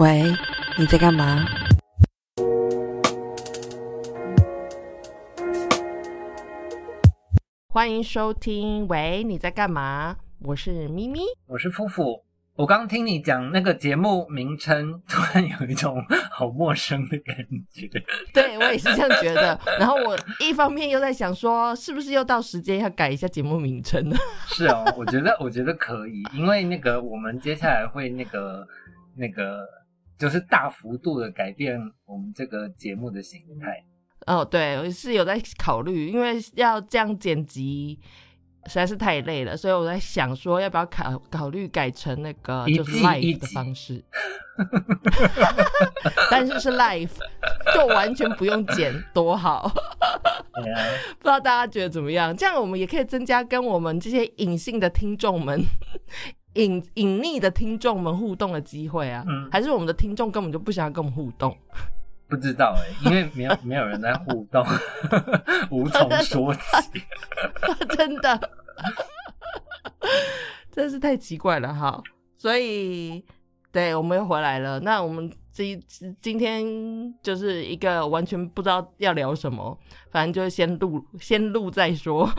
[0.00, 0.34] 喂，
[0.78, 1.44] 你在干嘛？
[7.68, 8.88] 欢迎收听。
[8.88, 10.16] 喂，你在干嘛？
[10.40, 11.20] 我是咪咪。
[11.46, 12.24] 我是夫妇。
[12.56, 17.36] 我刚听你讲那个节目名称， 突然有一种好陌生的感
[17.70, 17.86] 觉。
[18.32, 19.60] 对我也是这样觉得。
[19.78, 24.16] 然后我一方面又在想说，是不是又到时间要改一下节目名称了？
[24.48, 28.66] 是哦，我觉得我觉得可以，因为那个我们接下来会那个
[29.14, 29.68] 那个，
[30.20, 33.82] 就是大幅度的改变我们这个节目的形态。
[34.26, 37.98] 哦，对，我是有在考虑，因为要这样剪辑
[38.66, 44.04] 实在是太累了，所以我在想说，要不要考考虑改成那个就是 live 的方式，
[46.30, 47.08] 但是是 live，
[47.74, 49.72] 就完全不用剪，多好！
[50.52, 52.36] 不知道大家觉得怎么样？
[52.36, 55.64] 这样我们也可以增加跟我们这些隐性的听众们、
[56.54, 59.24] 隐隐匿的听众们互动的机会啊。
[59.28, 61.56] 嗯还是我们的听众根本就不想要跟我们互动？
[62.28, 64.64] 不知道哎、因为没有没有人在互动，
[65.70, 66.60] 无从说起。
[67.96, 68.50] 真的，
[70.70, 72.00] 真是太奇怪了哈。
[72.36, 73.24] 所以，
[73.72, 74.78] 对我们又回来了。
[74.78, 75.76] 那我们这一
[76.22, 76.64] 今天
[77.20, 79.76] 就是一个完全不知道要聊什么，
[80.12, 82.30] 反正就是先录，先录再说。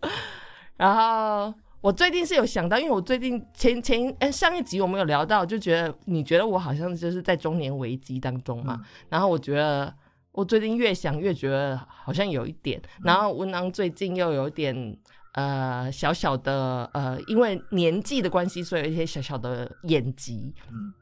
[0.78, 1.52] 然后
[1.86, 9.94] 我最近是有想到，因为我最近前前哎上一集我们有聊到，就觉得你觉得我好像就是在中年危机当中嘛，然后我觉得
[10.32, 14.98] 我最近越想越觉得好像有一点，然后文郎最近又有点
[15.34, 20.92] 呃小小的呃，因为年纪的关系，所以有一些小小的眼疾，嗯。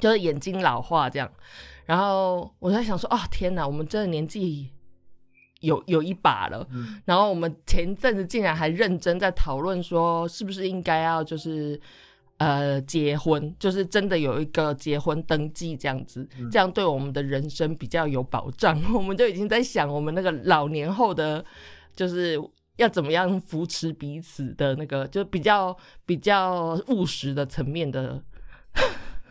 [0.00, 1.30] 就是眼睛老化这样。
[1.86, 4.68] 然后我在想说，哦天哪，我们真的年纪
[5.60, 6.66] 有有一把了。
[6.72, 11.80] 嗯然后我们前阵子竟然还认真在讨论说，是不是应该要就是
[12.38, 18.80] 呃结婚，就是真的有一个结婚登记这样子，嗯这样对我们的人生比较有保障。
[18.94, 21.44] 我们就已经在想我们那个老年后的，
[21.94, 22.38] 就是
[22.76, 28.20] 要怎么样扶持彼此的那个，就比较比较务实的层面的，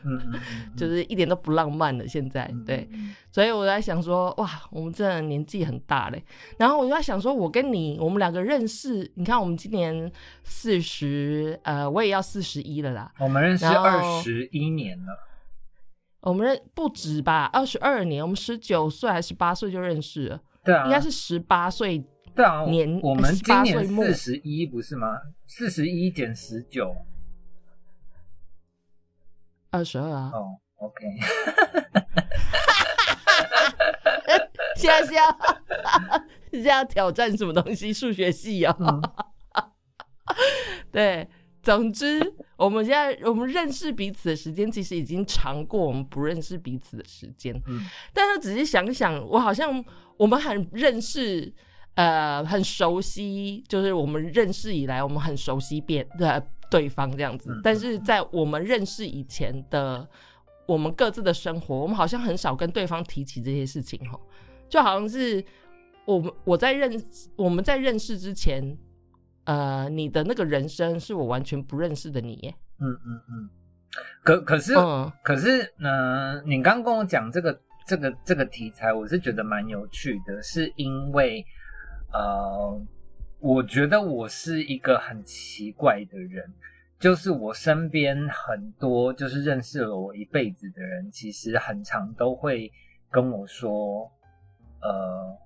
[0.05, 2.07] 嗯嗯嗯，就是一点都不浪漫了。
[2.07, 6.23] 现在嗯对，，嗯所以我在想说，哇，我们真的年纪很大嘞。
[6.57, 10.11] 然后我就在想说，我跟你，我们两个认识，你看我们今年
[10.43, 13.11] 四十，呃，我也要四十一了啦。
[13.19, 15.17] 我们认识二十一年了。
[16.21, 22.03] 我们认不止吧，二十二年，我们十九岁还是八岁就认识了，对啊，应该是十八岁。
[22.35, 25.07] 对啊，年我们今18年四十一不是吗？
[25.45, 26.95] 四十一减十九，
[29.73, 31.03] 二十二啊，哦，OK，
[34.77, 35.23] 现在是要
[36.53, 37.91] 是要挑战什么东西？
[37.91, 39.01] 数学系啊、嗯。
[40.91, 41.27] 对，
[41.63, 47.59] 总之，我们现在我们认识彼此的时间，其实已经长过我们不认识彼此的时间。
[47.67, 47.81] 嗯。
[48.13, 49.83] 但是仔细想想，我好像
[50.17, 51.51] 我们很认识，
[51.95, 56.39] 呃，很熟悉，就是我们认识以来，我们很熟悉变呃
[56.73, 57.61] 对方这样子嗯。
[57.63, 60.07] 但是在我们认识以前的
[60.65, 64.19] 我们各自的生活，我们好像很少跟对方提起这些事情哈，
[64.67, 65.43] 就好像是
[66.05, 67.03] 我们我在认
[67.35, 68.77] 我们在认识之前。
[69.45, 73.49] 呃，你的那个人生是我完全不认识的你耶，嗯嗯嗯，
[74.23, 81.45] 可可是、嗯可是呢、呃你刚跟我讲这个这个这个题材，我是觉得蛮有趣的，是因为
[82.13, 82.81] 呃，
[83.43, 86.49] 我觉得我是一个很奇怪的人，
[86.97, 92.71] 就是我身边很多就是认识了我一辈子的人，其实很常都会
[93.11, 94.09] 跟我说，
[94.81, 95.37] 呃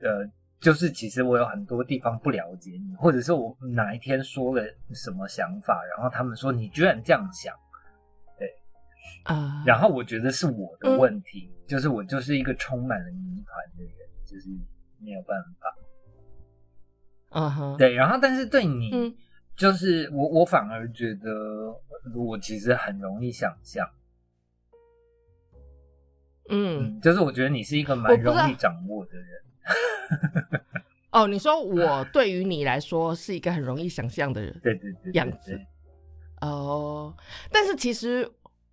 [0.00, 0.30] 呃。
[0.60, 7.56] 就是其实我有很多地方不了解你，或者是我哪一天说了什么想法，然后他们说你居然这样想，
[8.38, 8.46] 对
[9.24, 13.94] 啊，然后我觉得是我的问题，就是我就是一个充满了谜团的人，
[14.26, 14.50] 就是
[14.98, 15.74] 没有办法。
[17.30, 19.14] 嗯哼，对，然后但是对你，嗯。
[19.56, 21.30] 就是我我反而觉得
[22.16, 23.86] 我其实很容易想象，
[26.48, 29.28] 嗯，嗯，就是我觉得你是一个蛮容易掌握的人。
[31.12, 35.60] 哦，你说我对于你来说是一个很容易想象的人 对对对对样子，
[36.40, 37.14] 哦，
[37.52, 38.26] 但是其实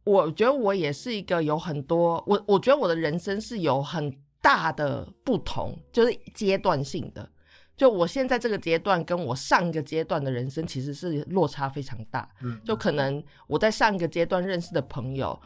[0.06, 4.10] 我觉得我也是一个有很多我我觉得我的人生是有很
[4.42, 7.30] 大的不同，就是阶段性的。
[7.78, 15.40] 就我现在这个阶段跟我上一个阶段的人生其实是落差非常大，嗯，就可能我在上一个阶段认识的朋友，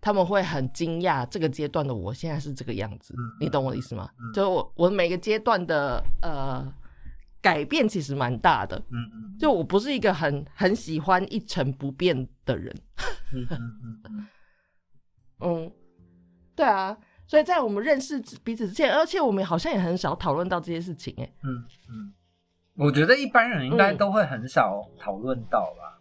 [0.00, 4.08] 他们会很惊讶这个阶段的我现在是这个样子，嗯你懂我的意思吗？
[4.18, 6.66] 嗯就我我每个阶段的呃
[7.42, 8.78] 改变其实蛮大的。
[8.90, 12.74] 嗯嗯，就我不是一个很很喜欢一成不变的人。
[15.40, 15.70] 嗯，
[16.56, 16.96] 对啊，
[17.28, 22.12] 所以在我们认识彼此之前，而且我们好像也很少讨论到这些事情、哎，嗯嗯，
[22.74, 26.00] 我觉得一般人应该嗯都会很少讨论到吧。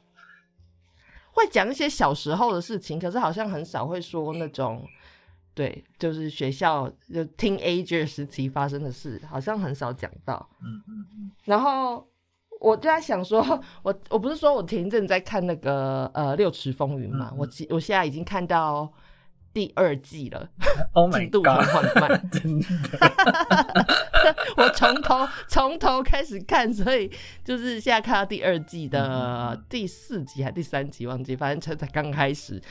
[1.34, 4.88] 会讲一些小时候的事情，可是好像很少会说那种，
[5.54, 10.50] 对，就是学校就 teenager 时期发生的事，好像很少讲到。
[10.62, 12.08] 嗯嗯嗯然后
[12.60, 13.40] 我就在想说，
[13.84, 18.92] 我我不是说我前一阵在看那个呃《六尺风云》嘛，我其我现在已经看到
[19.58, 20.48] 第二季了
[20.94, 22.22] ，，Oh 进度很缓慢。
[22.30, 23.16] 真的，
[24.56, 27.12] 我从头从头开始看，所以
[27.44, 32.62] 就是现在看到第二季的嗯第四集还是第三集，忘记，反正才才刚开始。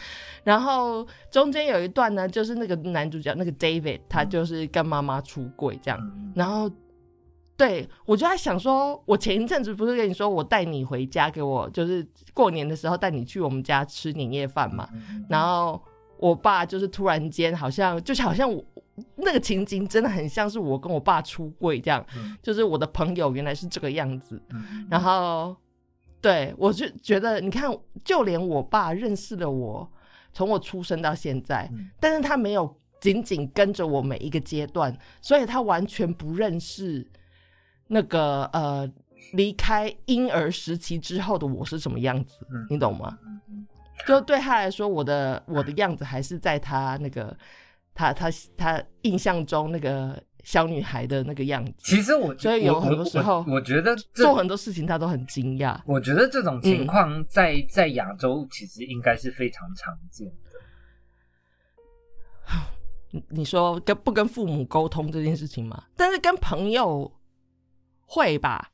[0.44, 6.70] 然后中间有一段呢，就是那个男主角那个 David，他就是跟妈妈出柜这样，嗯然后。
[7.58, 14.86] 对，我就在想说，我前一阵子不是跟你说，我带你回家，给我就是过年的时候带你去我们家吃年夜饭嘛。
[14.92, 15.82] 嗯然后
[16.18, 18.64] 我爸就是突然间好像就是好像我
[19.16, 22.36] 那个情景真的很像是我跟我爸出柜这样，嗯。
[22.42, 24.86] 就是我的朋友原来是这个样子，嗯。
[24.90, 25.54] 然后
[26.20, 27.70] 对我就觉得你看，
[28.04, 29.90] 就连我爸认识了我，
[30.32, 31.90] 从我出生到现在，嗯。
[32.00, 37.06] 但是他没有紧紧跟着我每一个阶段，所以他完全不认识
[37.88, 38.90] 那个呃
[39.34, 42.66] 离开婴儿时期之后的我是什么样子，嗯。
[42.70, 43.18] 你懂吗？
[44.04, 47.36] 就对他来说，我的我的样子还是在他那个
[47.94, 55.80] 他他他印象中那个小女孩的那个样子，其实我所以有很多时候我我觉得做很多事情他都很惊讶。
[55.86, 60.34] 我觉得这种嗯情况在、在亚洲其实应该是非常常见的。
[63.10, 65.84] 你 你说跟不跟父母沟通这件事情吗？
[65.96, 67.10] 但是跟朋友
[68.06, 68.70] 会吧？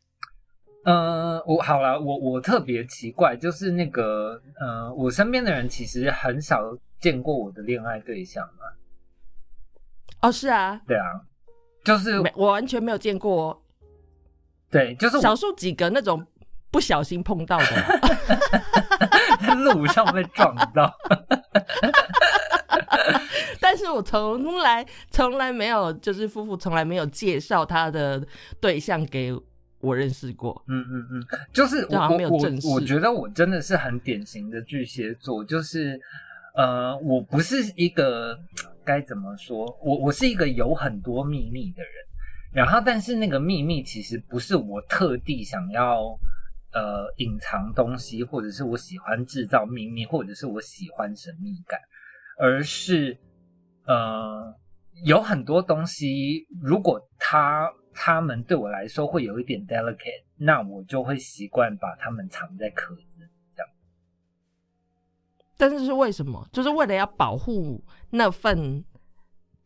[0.84, 8.64] 呃，我好了，我我特别奇怪，就是那个呃，我身边的人其实很少见过我的恋爱对象嘛。
[10.20, 11.04] 哦，是啊，对啊，
[11.84, 13.62] 就是没我完全没有见过，
[14.70, 16.26] 对，就是少数几个那种
[16.70, 17.66] 不小心碰到的。
[19.46, 20.92] 在路上被撞到。
[23.60, 28.24] 但是我从来从来没有，就是夫妇从来没有介绍他的
[28.60, 29.32] 对象给
[29.82, 30.64] 我认识过。
[30.68, 31.98] 嗯嗯嗯，就是我
[32.30, 36.00] 我我觉得我真的是很典型的巨蟹座，就是
[36.54, 38.38] 呃，我不是一个
[38.84, 41.92] 该怎么说，我我是一个有很多秘密的人，
[42.52, 46.16] 然后但是那个秘密其实不是我特地想要
[46.72, 51.80] 呃隐藏东西，或者是我喜欢制造秘密，或者是我喜欢神秘感，
[52.38, 53.18] 而是
[53.86, 54.54] 呃
[55.04, 63.72] 有很多东西，如果它他们对我来说会有一点 delicate，那我就会习惯把它们藏在壳子这样。
[65.56, 66.46] 但是是为什么？
[66.52, 68.84] 就是为了要保护那份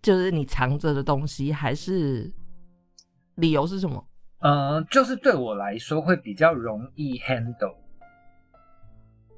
[0.03, 2.33] 就是你藏着的东西，还是
[3.37, 4.07] 理由是什么？
[4.39, 7.75] 呃，就是对我来说会比较容易 handle。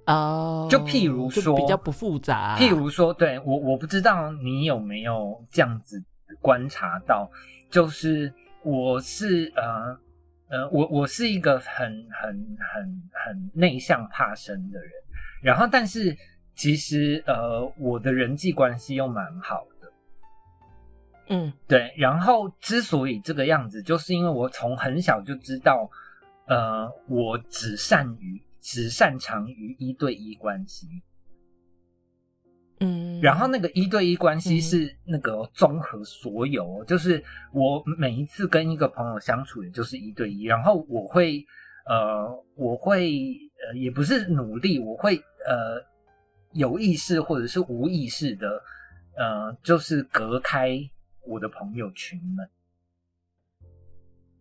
[0.06, 6.02] 呃，就譬如说比较不复杂、譬如说，对我我不知道你有没有这样子
[6.40, 7.30] 观察到，
[7.70, 8.32] 就是
[8.68, 9.98] 我是呃
[10.50, 14.90] 呃，我我是一个很很很很内向怕生的人，
[15.42, 16.14] 然后但是
[16.54, 19.92] 其实呃我的人际关系又蛮好的。
[21.28, 21.50] 嗯。
[21.66, 25.90] 对，然后之所以这个样子，就是因为我从很小就知道，
[26.46, 30.86] 呃，我只善于只擅长于一对一关系，
[32.80, 41.44] 嗯，然后那个一对一关系嗯是那个综合所有，就是我每一次跟一个朋友相处，也就是一对一，然后我会
[41.86, 43.12] 呃，我会
[43.66, 45.16] 呃，也不是努力，我会
[45.46, 45.82] 呃
[46.52, 48.62] 有意识或者是无意识的
[49.16, 50.78] 呃，就是隔开
[51.26, 52.48] 我的朋友群们。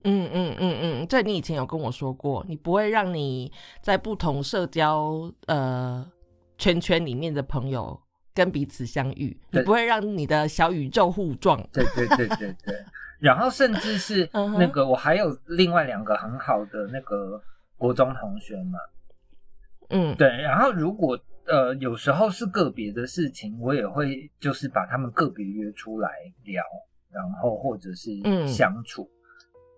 [0.04, 3.52] 嗯嗯嗯嗯，这你以前有跟我说过，你不会让你
[3.82, 6.10] 在不同社交呃
[6.58, 8.00] 圈圈里面的朋友
[8.38, 11.58] 跟彼此相遇，你对不会让你的小宇宙互撞。
[11.74, 12.86] 对对对对对，
[13.20, 17.42] 然后甚至是那个，我还有另外两个很好的那个
[17.78, 18.78] 国中同学嘛，
[19.90, 26.10] 嗯，对，然后如果呃有时候是个别的事情，我也会就是把他们个别约出来
[26.44, 26.64] 聊，
[27.10, 28.48] 然后或者是嗯。
[28.48, 29.10] 相处，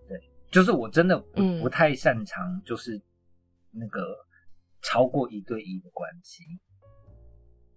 [0.10, 0.20] 对，
[0.52, 1.62] 就是我真的不、嗯。
[1.62, 3.02] 不太擅长就是
[3.72, 4.02] 那个
[4.82, 6.44] 超过一对一的关系，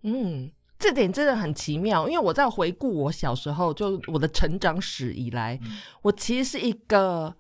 [0.03, 0.51] 嗯，
[0.83, 5.79] 这点真的很奇妙，因为我在回顾我小时候，就我的成长史以来，嗯。
[6.03, 7.33] 我其实是一个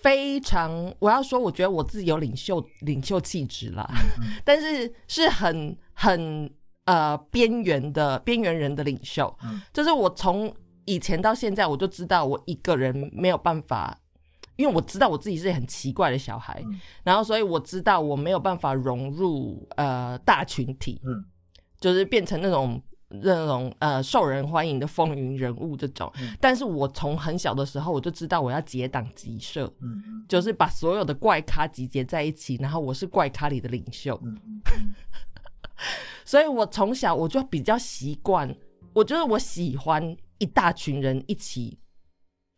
[0.00, 3.90] 非常，我要说，我觉得我自己有领袖领袖气质啦，
[4.44, 6.48] 但是是很很
[6.84, 9.60] 呃边缘的边缘人的领袖，嗯。
[9.72, 13.98] 就是我从以前到现在，我就知道我一个人没有办法，
[14.54, 21.24] 因为我知道我自己是很奇怪的小孩，嗯然后所以我知道我没有办法融入呃大群体，嗯
[21.80, 26.10] 就是变成那种那种呃受人欢迎的风云人物这种。
[26.20, 29.72] 嗯但是我从很小的时候我就知道我要结党集社，
[30.28, 34.20] 就是把所有的怪咖集结在一起，然后我是怪咖里的领袖。
[36.24, 38.54] 所以我从小我就比较习惯，
[38.92, 41.78] 我觉得我喜欢一大群人一起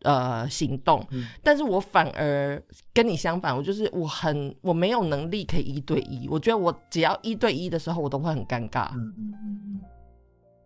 [0.02, 1.26] 呃行动，嗯。
[1.42, 9.80] 但是我反而跟你相反，我就是我很我没有能力可以一对一，我觉得我只要一对一的时候，我都会很尴尬，嗯嗯嗯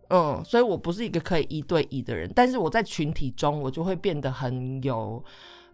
[0.09, 5.23] 嗯，所以我不是一个可以一对一的人，但是我在群体中，我就会变得很有。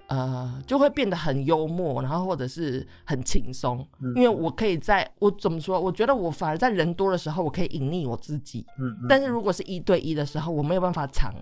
[0.07, 4.13] 呃，就会变得很幽默，然后或者是很轻松，嗯。
[4.15, 5.79] 因为我可以在我怎么说？
[5.79, 8.65] 我觉得我反而在人多的时候，我可以隐匿我自己。
[8.77, 8.95] 嗯。
[9.01, 11.33] 嗯，但是如果是一对一的时候，我没有办法藏，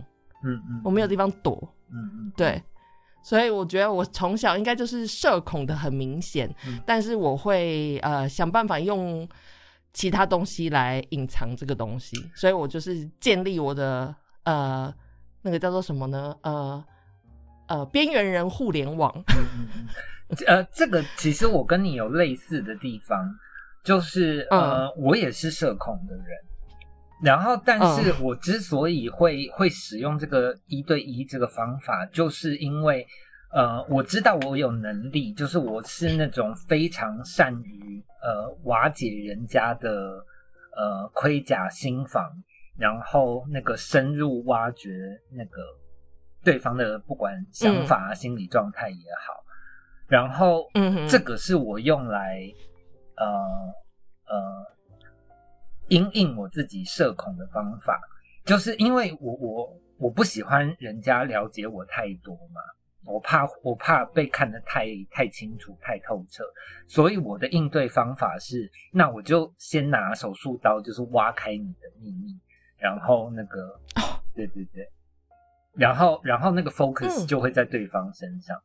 [0.43, 1.57] 嗯嗯我没有地方躲。
[1.89, 2.61] 嗯嗯对，
[3.23, 9.27] 所以我觉得我从小应该就是社恐的很明显，嗯但是我会呃想办法用
[9.93, 14.93] 其他东西来隐藏这个东西，所以我就是建立我的呃
[15.41, 16.35] 那个叫做什么呢？
[16.43, 16.83] 呃
[17.67, 19.13] 呃边缘人互联网。
[19.27, 19.87] 嗯嗯嗯
[20.47, 23.29] 呃，这个其实我跟你有类似的地方，
[23.83, 26.25] 就是呃，我也是社恐的人。
[27.21, 33.05] 然后，但是我之所以会会使用这个一对一这个方法，就是因为
[33.51, 39.89] 呃，我知道我有能力，就是我是那种非常善于呃瓦解人家的
[40.75, 42.31] 呃盔甲心防，
[42.77, 44.89] 然后那个深入挖掘
[45.31, 45.61] 那个
[46.43, 49.43] 对方的不管想法、心理状态也好，
[50.07, 51.07] 然后嗯哼。
[51.07, 52.41] 这个是我用来
[53.17, 53.27] 呃
[54.25, 54.65] 呃
[55.91, 57.99] 因应我自己社恐的方法，
[58.45, 62.61] 就是因为我我我不喜欢人家了解我太多嘛，
[63.03, 66.45] 我怕我怕被看得太太清楚、太透彻，
[66.87, 72.39] 所以我的应对方法是，那我就先拿手术刀，就是挖开你的秘密，
[72.77, 73.77] 然后那个，
[74.33, 74.89] 对对对，
[75.73, 77.27] 然后然后那个 focus 嗯。
[77.27, 78.57] 就会在对方身上。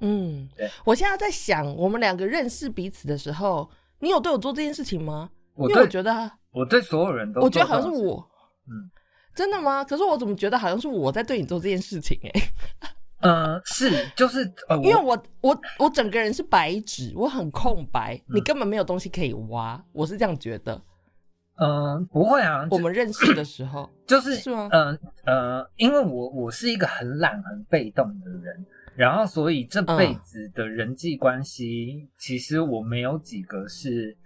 [0.00, 0.46] 嗯。
[0.54, 3.70] 对，我现在在想，我们两个认识彼此的时候，
[4.04, 5.30] 你有对我做这件事情吗？
[5.56, 8.16] 因为我觉得，我对所有人都，我觉得好像是，我，
[8.68, 8.90] 嗯
[9.34, 9.82] 真的吗？
[9.82, 12.42] 可是我怎么觉得好像是我在对你做这件事情、欸？
[13.22, 20.80] 呃，是就是呃，因为我我我我整个人是白纸，我很空白，嗯你根本没有东西可以挖，我是这样觉得。
[21.56, 34.16] 嗯、不会啊，我们认识的时候， 就是是吗呃呃，因为我我是一个很懒、很被动的人，然后所以这辈子的人际关系，其实我没有几个是，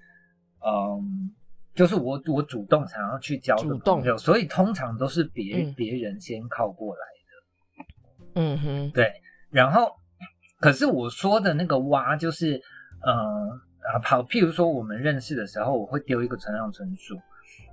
[0.60, 1.30] 嗯，
[1.74, 5.74] 就是我我主动想要去交的朋友，所以通常都是别嗯。
[5.74, 8.40] 别人先靠过来的。
[8.40, 9.10] 嗯哼，对，
[9.50, 9.90] 然后
[10.60, 12.60] 可是我说的那个挖，就是
[13.02, 13.12] 呃
[13.90, 17.18] 啊，好，譬如说我们认识的时候，我会丢一个村上春树，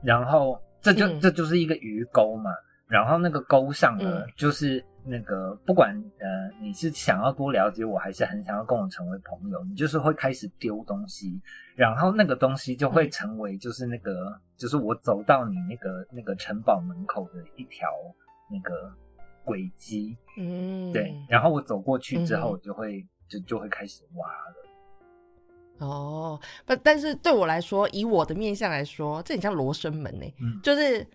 [0.02, 1.20] 然后这就、嗯。
[1.20, 2.52] 这就是一个鱼钩嘛，
[2.88, 4.34] 然后那个钩上呢，嗯。
[4.38, 6.28] 就是那个不管呃
[6.60, 11.40] 你是想要多了解我，还是很想要跟我成为朋友，你就是会开始丢东西，
[11.76, 17.88] 然后那个东西就会嗯成为就是那个、就是我走到你那个那个城堡门口的一条
[18.52, 18.92] 那个
[19.44, 20.18] 轨迹。
[20.38, 25.88] 嗯，对，然后我走过去之后，就会就就会开始挖了。
[25.88, 31.06] 哦，不，但是对我来说，以我的面相来说，这很像罗生门呢、嗯就是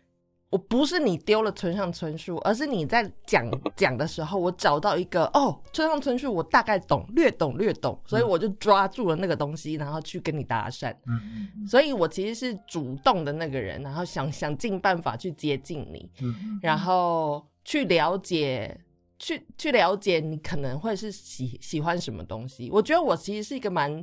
[0.50, 10.94] 我不是你丢了村上春树，而是你在讲 讲的时候，我找到一个哦，村上春树我大概懂，略懂略懂，所以我就抓住了那个东西，然后去跟你搭讪。
[11.06, 18.80] 嗯所以我其实是主动的那个人，然后想想尽办法去接近你，嗯嗯，然后去了解。
[19.22, 22.70] 去去了解你可能会是喜喜欢什么东西。
[22.72, 24.02] 我觉得我其实是一个蛮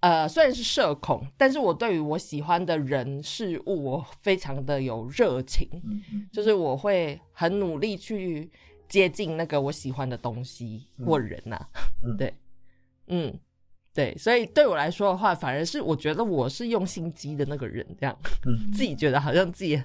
[0.00, 5.68] 呃，虽然是社恐，但是我对于我喜欢的人事物，我非常的有热情，
[6.32, 8.50] 就是我会很努力去
[8.88, 11.58] 接近那个我喜欢的东西嗯或人呐、
[12.02, 12.34] 嗯对，
[13.08, 13.38] 嗯，
[13.92, 18.16] 对，所以对我来说的话，反而是我觉得我是用心机的那个人，这样
[18.46, 19.82] 嗯，自己觉得好像自己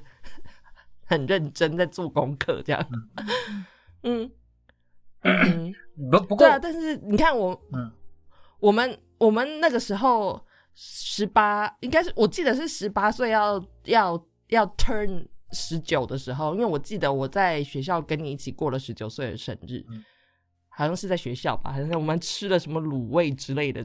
[1.06, 2.88] 很认真在做功课，这样，
[4.04, 4.32] 嗯。
[5.28, 5.74] 嗯，
[6.12, 7.92] 不不过对啊，但是你看我，嗯
[8.60, 20.04] 我们我们那个时候十八，应该是我记得是十八岁要要要 turn 十九的时候，因为我记得我在学校跟你一起过了十九岁的生日，嗯
[20.78, 23.82] 好像是在学校吧，好像我们吃了什么卤味之类的，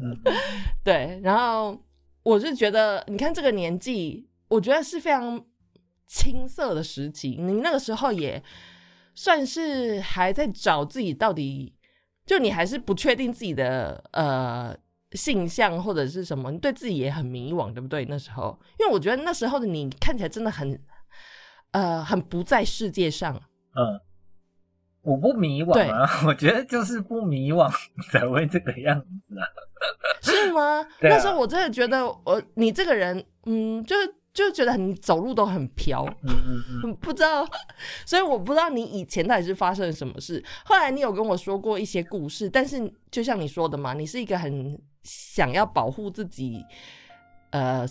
[0.00, 0.16] 嗯
[0.84, 1.20] 对。
[1.24, 1.76] 然后
[2.22, 5.44] 我是觉得，你看这个年纪，我觉得是非常
[6.06, 7.30] 青涩的时期。
[7.30, 8.40] 你那个时候也
[9.16, 11.74] 算是还在找自己到底，
[12.28, 14.76] 就你还是不确定自己的呃
[15.12, 18.04] 性向或者是什么，你对自己也很迷惘，对不对？
[18.04, 20.78] 那时候，因为我觉得那时候的你看起来真的很
[21.70, 23.34] 呃很不在世界上。
[23.74, 23.98] 嗯，
[25.02, 27.72] 我不迷惘啊， 我觉得就是不迷惘
[28.12, 29.46] 才会这个样子啊。
[30.20, 30.80] 是吗？
[30.82, 36.04] 啊那时候我真的觉得我你这个人，嗯，就是就是觉得你走路都很飘，
[37.00, 37.46] 不知道，
[38.06, 40.42] 所以我不知道你以前到底是发生了什么事。
[40.64, 46.64] 后来你有跟我说过一些故事，但是就像你说的嘛，你是一个很想要保护自己，
[47.50, 47.86] 呃。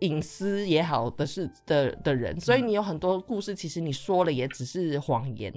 [0.00, 5.50] 隐私也好的是的的人，所以你有很多故事，其实你说了也只是谎言，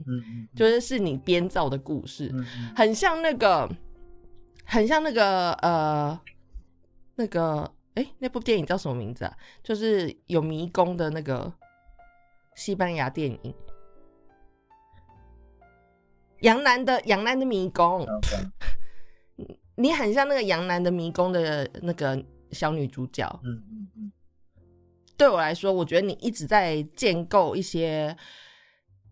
[0.55, 2.33] 就是是你编造的故事。
[2.73, 3.69] 很像那个，
[4.63, 6.17] 很像那个呃，
[7.15, 7.69] 那个
[7.99, 9.37] 哎、诶那部电影叫什么名字啊？
[9.61, 11.51] 就是有迷宫的那个
[12.55, 13.53] 西班牙电影，
[16.39, 18.05] 杨澜的《杨澜的迷宫》
[19.75, 23.27] 你很像那个杨澜的迷宫的那个小女主角。
[23.43, 24.11] 嗯嗯嗯
[25.17, 28.15] 对我来说，我觉得你一直在建构一些，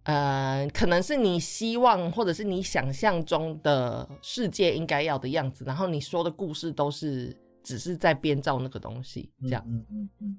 [0.03, 7.35] 呃，可能是你希望或者是你想象中的世界应该要的样子，然后你说的故事都是
[7.67, 10.37] 只是在编造那个东西，这样，嗯嗯嗯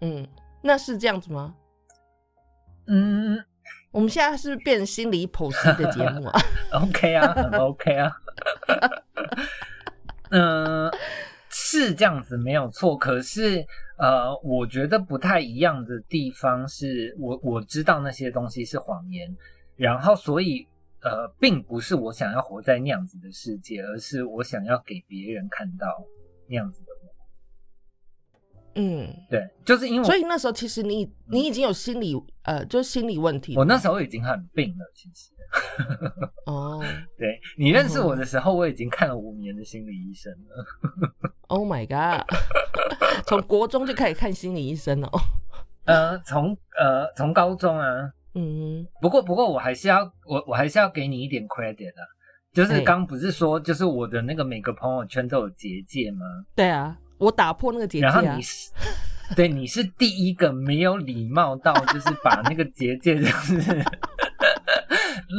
[0.00, 0.28] 嗯，
[0.62, 1.54] 那是这样子吗？
[2.86, 3.44] 嗯嗯
[3.90, 6.40] 我们现在是不是变成心理剖析的节目啊？
[6.82, 8.10] OK 啊，很 OK 啊。
[10.30, 10.90] 嗯、
[11.50, 13.62] 是这样子没有错，可是
[13.98, 19.36] 呃，我觉得不太一样的地方是我我知道那些东西是谎言，
[19.76, 20.66] 然后所以
[21.02, 25.86] 呃，并不是我想要活在那样子的世界，而是我想要给别人看到
[26.48, 27.08] 那样子的我。
[28.74, 35.30] 嗯，对，就是因为所以那时候其实你你已经有心理呃，就是心理问题我那时候已经很病了，其实。
[36.44, 36.84] 哦
[37.16, 40.64] 对你认识我的时候，我已经看了五年的心理医生了。
[41.48, 42.26] ，Oh my god，
[43.26, 45.10] 从国中就开始看心理医生哦，
[45.86, 48.86] 呃，从呃从高中啊，嗯。
[49.00, 52.02] 不过不过我还是要我我还是要给你一点 credit 的，
[52.52, 56.24] 就是哎刚不是说就是我的那个每个朋友圈都有结界吗？
[56.54, 58.42] 对啊，我打破那个结界啊然后你！
[58.42, 58.70] 是
[59.36, 63.84] 对你是第一个没有礼貌到就是把那个结界就是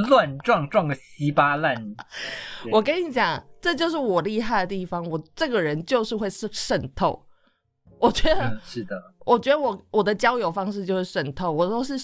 [0.08, 1.76] 乱撞撞个稀巴烂。
[2.72, 7.26] 我跟你讲，这就是我厉害的地方，我这个人就是会渗渗透。
[7.98, 11.96] 我觉得，嗯，是的，我觉得我我的交友方式就是渗透，我都是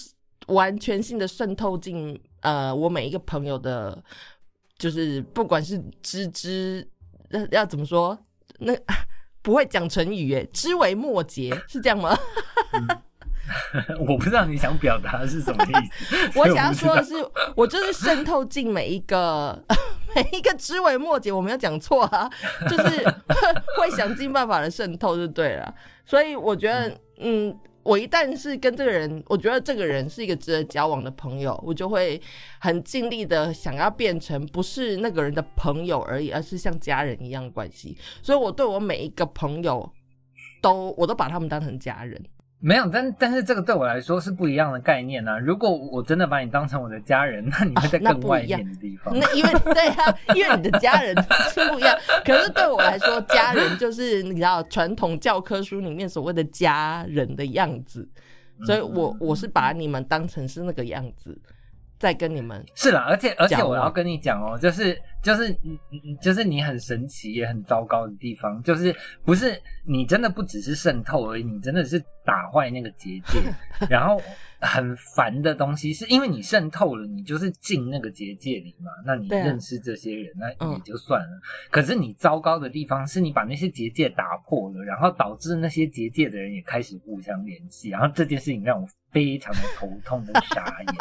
[0.46, 4.02] 完全性的渗透进呃我每一个朋友的，
[4.78, 6.88] 就是不管是枝枝，
[7.30, 8.18] 呃要怎么说，
[8.58, 8.72] 那
[9.42, 12.16] 不会讲成语耶，知微末节是这样吗？
[14.00, 15.72] 我不知道你想表达的是什么意
[16.04, 16.16] 思。
[16.38, 17.14] 我想要说的是，
[17.54, 19.56] 我就是渗透进每一个
[20.16, 22.28] 每一个枝微末节，我没有讲错啊，
[22.68, 23.04] 就是
[23.78, 25.72] 会想尽办法的渗透就对了。
[26.04, 27.56] 所以我觉得，嗯，
[27.86, 32.20] 我一旦是跟这个人，我觉得这个人是一个值得交往的朋友，我就会
[32.58, 37.96] 很尽力的想要变成不是那个人的朋友而已，而是像家人一样的关系。
[38.22, 39.88] 所以我对我每一个朋友
[40.60, 42.20] 都，我都把他们当成家人。
[42.58, 45.38] 没有，但但是这个对我来说是不一样的概念啊。
[45.38, 49.16] 如果我真的把你当成我的家人， 那你会在更外面的地方。
[49.16, 51.14] 那因为 对啊，因为你的家人
[51.52, 51.96] 是不一样。
[52.24, 58.08] 可是对我来说，家人就是你知道传统教科书里面所谓的家人的样子，
[58.64, 61.38] 所以我嗯我是把你们当成是那个样子，
[61.98, 65.56] 在跟你们是啦，而且而且我要跟你讲哦，就是就是
[66.20, 73.40] 就是你很神奇也很糟糕的地方，就是不是你真的不只是渗透而已，你真的是打坏那个结界，
[73.90, 74.20] 然后
[74.60, 80.76] 很烦的东西是因为你渗透了，你就是进那个结界里嘛，那你认识这些人那嗯。
[80.76, 90.94] 也就算了，可是你糟糕的地方是你把那些结界打破了，然后导致那些结界的人也开始互相联系，然后这件事情让我非常的头痛跟傻眼，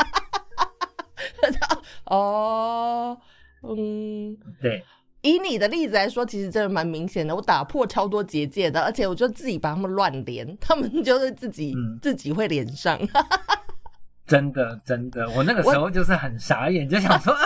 [2.06, 3.18] 哦，
[3.64, 4.38] 嗯。
[4.62, 4.84] 对。
[5.22, 7.36] 以你的例子来说，其实真的蛮明显的。
[7.36, 13.00] 我打破超多结界的，而且我就自己把他们乱连，他们就是自己、嗯自己会连上。
[14.28, 17.42] 真的，真的，我那个时候就是很傻眼，就想说啊，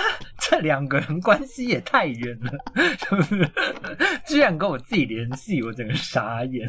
[0.49, 2.51] 这两个人关系也太远了，
[2.97, 3.49] 是不是？
[4.25, 6.67] 居然跟我自己联系，我整个傻眼。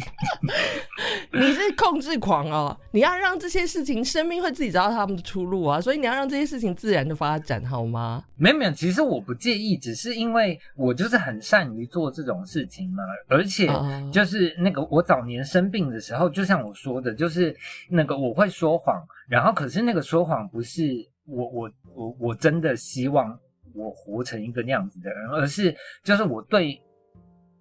[1.33, 8.23] 你是控制狂哦，你要让这些事情，生命会自己找到他们的出路啊，所以你要让这些事情自然的发展，好吗？
[8.37, 17.57] 没有没有，其实我不介意，只是因为我就是很善于做这种事情嘛，而且哦就是那个我早年生病的时候，就像我说的，就是
[17.89, 20.83] 那个我会说谎，然后可是那个说谎不是
[21.27, 23.39] 我我我我真的希望
[23.75, 26.81] 我活成一个那样子的人，而是就是我对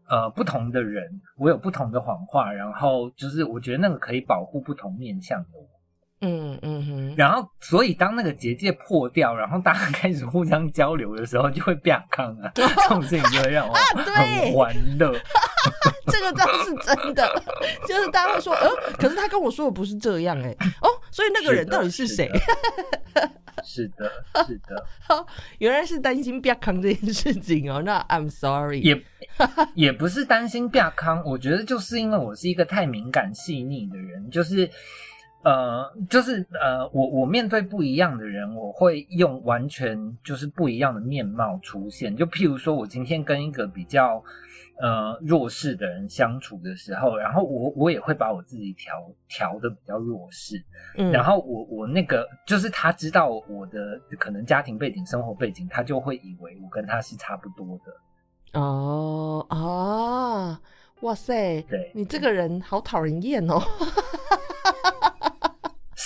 [0.08, 5.68] 呃不同的人，我有不同的谎话，然后就是我觉得那个可以保护不同面向的我。
[6.22, 15.14] 嗯嗯哼，然后，所以当那个结界破掉，然后大家开始互相交流的时候，就会变康啊， 这种事情就会让我对很欢乐。
[16.12, 17.26] 这个倒是真的，
[17.88, 22.30] 就是大家会说，呃，可是他跟我说的不是这样哎、哦，所以那个人到底是谁？
[23.64, 24.10] 是的，
[24.48, 24.86] 是的，
[25.60, 28.80] 原来是担心不要扛这件事情哦，那 I'm sorry。
[28.80, 29.04] 也
[29.76, 34.70] 也不是担心变康，我觉得就是因为我是一个太敏感细腻的人，就是
[35.44, 42.16] 呃，就是呃，我我面对不一样的人，我会用完全就是不一样的面貌出现。
[42.16, 44.24] 就譬如说，我今天跟一个比较
[44.82, 48.96] 呃弱势的人相处的时候，然后我我也会把我自己调
[49.28, 50.56] 调的比较弱势，
[50.98, 58.60] 嗯然后我我那个就是他知道我的可能家庭背景、生活背景，他就会以为我跟他是差不多的。
[58.60, 60.58] 哦哦，
[61.02, 63.62] 哇塞，对你这个人好讨人厌哦。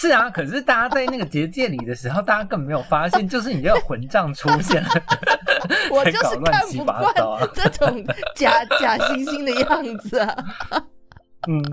[0.04, 4.90] 是啊，可是大家在那个结界里的时候，大家根本没有发现， 就是你这个混账出现了，
[5.90, 7.40] 我就是乱看不七八糟。
[7.54, 10.46] 这种假假惺惺的样子啊！
[11.48, 11.64] 嗯，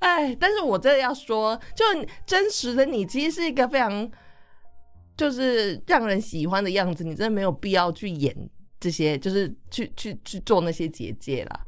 [0.00, 1.84] 哎，但是我真的要说，就
[2.26, 4.10] 真实的你其实是一个非常
[5.16, 8.34] 就是让人喜欢的样子，你真的没有必要去演
[8.80, 11.60] 这些，就是去去去做那些结界啦。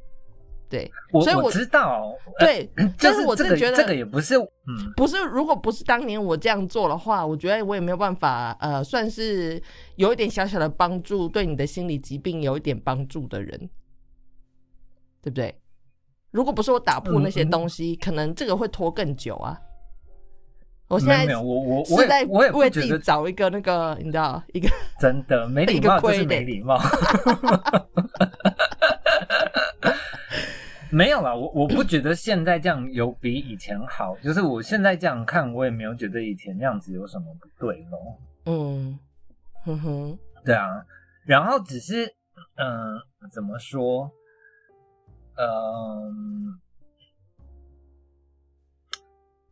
[0.70, 9.61] 对，我所以我知道，呃对，就但是我真的觉得这个也不是，嗯，不是，如果不是当年我这样做的话，我觉得我也没有办法，呃，算是
[9.96, 13.59] 有一点小小的帮助，对你的心理疾病有一点帮助的人，
[15.20, 15.52] 对不对？
[16.30, 19.59] 如果不是我打破那些东西，可能这个会拖更久啊。
[20.87, 24.68] 我现在我我我是在也我也为自己找一个那个，你知道，一个
[25.00, 26.80] 真的没礼一个貌就是没礼貌。
[30.90, 38.18] 没有啦，我我不觉得现在这样有比以前好，就是我现在这样看，我也没有觉得以前那样子有什么不对咯。
[38.46, 38.98] 嗯，
[39.64, 40.85] 哼哼，对啊，
[41.24, 42.07] 然后只是
[42.57, 44.11] 嗯、怎么说？
[45.37, 46.59] 嗯、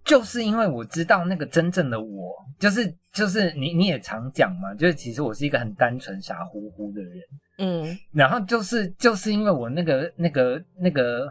[0.08, 7.22] 就是因为我知道那个真正的我，就是就是你你也常讲嘛，就是其实我是一个很单纯傻乎乎的人，
[7.58, 7.98] 嗯。
[8.12, 11.28] 然后就是就是因为我那个那个那个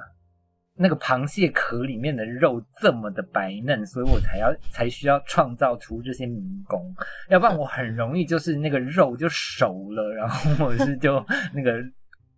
[0.75, 6.95] 那个螃蟹壳里面的肉这么的白嫩，所以我才要才需要创造出这些迷宫，
[7.29, 11.73] 要不然我很容易就是那个肉就熟了，然后或者是就 那个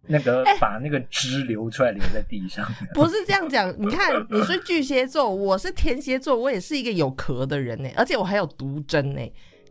[0.08, 2.66] 那个把那个汁流出来留在地上。
[2.94, 3.74] 不是这样讲。
[3.78, 9.22] 你看，你是巨蟹座，我是天蝎座，我也是一个有壳的人呢，而且我还有毒针呢。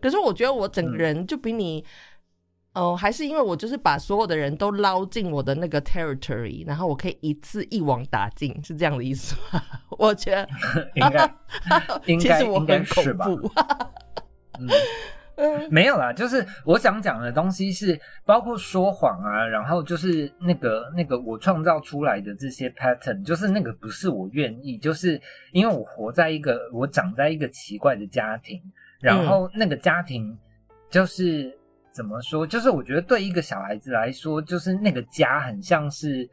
[0.00, 1.84] 可是我觉得我整个人就比你，
[2.74, 9.60] 哦、还是因为我就是把所有的人都捞进我的那个 territory，然后我可以一次一网打尽，是这样的意思吗？
[9.98, 10.48] 我觉得
[10.94, 11.34] 应该
[12.06, 12.84] 应其该我很？
[12.86, 13.50] 恐怖。
[14.60, 14.68] 嗯。
[15.38, 15.68] 嗯。
[15.72, 25.20] 没有啦，就是我想讲的东西是包括说谎啊，然后就是那个那个我创造出来的这些 pattern，就是那个不是我愿意，就是
[25.52, 28.60] 因为我活在一个我长在一个奇怪的家庭，
[29.00, 30.36] 然后那个家庭
[30.90, 31.56] 就是
[31.92, 36.28] 怎么说，就是我觉得对一个小孩子来说，就是那个家很像是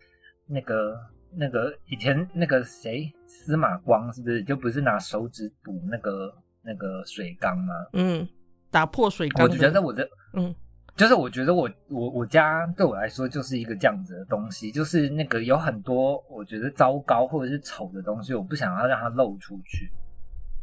[0.48, 0.98] 那个
[1.38, 7.74] 那个以前那个谁司马光是不是就不是拿手指堵那个那个水缸吗？
[7.94, 8.28] 嗯，
[8.76, 9.58] 打破水缸我的。
[9.58, 10.54] 觉得我的嗯。
[10.98, 19.92] 就是我觉得我我我家对我来说就是一个这样子的东西，就是那个有很多我觉得糟糕或者是丑的东西，我不想要让它露出去，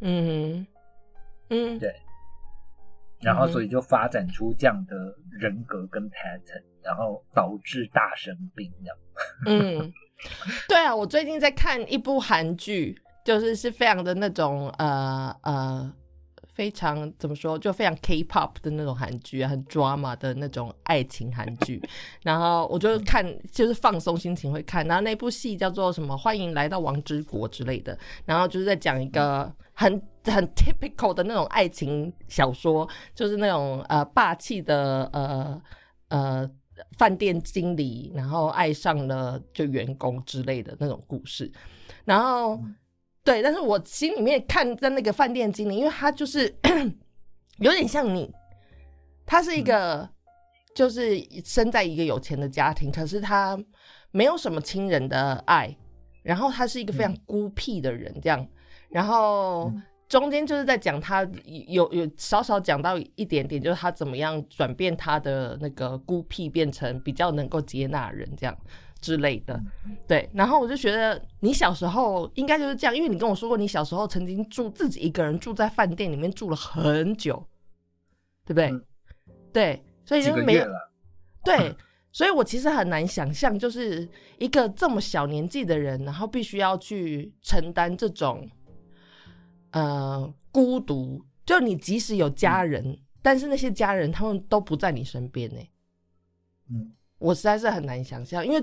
[0.01, 0.65] 嗯
[1.49, 1.93] 嗯，对。
[3.21, 4.95] 然后所以就发展出这样的
[5.31, 8.97] 人格跟 pattern，然后导致大生病这样。
[9.45, 9.93] 嗯，
[10.67, 15.93] 对啊，我最近在看一部韩剧，就是是非常的那种呃呃，
[16.53, 21.81] 非常怎么说，就非常 K-pop 的那种韩剧，很 drama 的那种爱情韩剧。
[22.21, 24.87] 然后我就看，就是放松心情会看。
[24.87, 35.61] 然后那部戏叫做什么《欢迎来到王之国》之类的，然后就是在讲一个很很 typical 的那种爱情小说，就是那种呃霸气的呃。
[36.09, 36.49] 呃
[36.97, 41.51] 饭店经理，然后爱上了就员工之类的那种故事。
[42.03, 42.59] 然后
[43.23, 46.53] 对，但是我心里面看在那个饭店经理，因为他就是
[47.59, 48.31] 有点像你，
[49.25, 50.07] 他是一个
[50.75, 53.57] 就是生在一个有钱的家庭，可是他
[54.11, 55.75] 没有什么亲人的爱，
[56.21, 58.47] 然后他是一个非常孤僻的人，这样，
[58.89, 59.71] 然后。
[60.09, 68.55] 中间就是在讲他有有少少讲到一点点，就是他怎么样转变他的那个孤僻，变成比较能够接纳人这样
[69.03, 69.61] 之类的。
[70.07, 77.45] 对，然后我就觉得你小时候应该就是这样，因为你跟我说过，你小时候曾经住自己一个人住在饭店里面住了很久，
[78.45, 78.71] 对不对？
[79.51, 80.65] 对，所以就没有
[81.43, 81.75] 对，
[82.13, 84.07] 所以我其实很难想象，就是
[84.39, 88.49] 一个这么小年纪的人，然后必须要去承担这种。
[89.71, 95.59] 呃，孤独，就你即使有家人，但是那些家人他们都不在你身边呢。
[96.69, 98.61] 嗯，我实在是很难想象，因为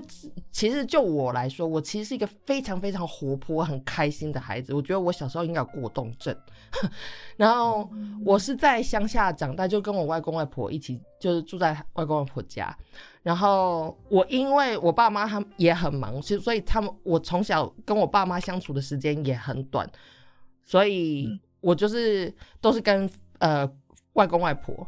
[0.51, 4.73] 其实就我来说，我其实是一个非常非常活泼、很开心的孩子。
[4.73, 6.35] 我觉得我小时候应该有过动症，
[7.37, 7.89] 然后
[8.23, 12.75] 我是在乡下长大，就跟我外公外婆一起，就是住在外公外婆家。
[13.23, 19.89] 然后我因为我爸妈他们也很忙，其实所以他们我从小跟我爸妈相处的时间也很短。
[20.63, 21.27] 所以
[21.59, 23.09] 我就是都是跟
[23.39, 23.69] 呃
[24.13, 24.87] 外公外婆，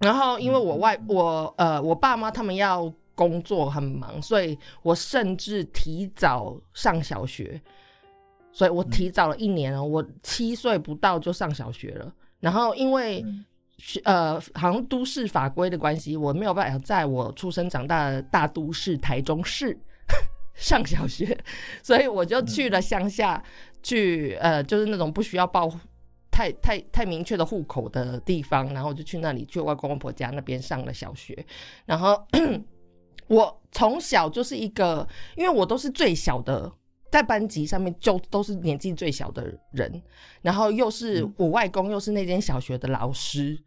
[0.00, 7.60] 然后因为我外我呃我爸妈他们要工作很忙，所以我甚至提早上小学，
[8.50, 12.12] 所以我提早了一年哦，我七岁不到就上小学了。
[12.40, 13.24] 然后因为
[14.04, 19.78] 呃好像都市法规的关系，我没有办法在我出生长大的大都市台中市
[20.54, 21.38] 上小学，
[21.82, 23.42] 所以我就去了乡下。
[23.82, 25.66] 去呃，就是那种不需要报
[26.40, 31.36] 太太太明确的户口的地方，然后我就去那里去外公外婆家那边上了小学。
[31.84, 32.18] 然后
[33.28, 36.72] 我从小就是一个，因为我都是最小的，
[37.10, 40.02] 在班级上面就都是年纪最小的人，
[40.40, 43.58] 然后又是我外公又是那间小学的老师，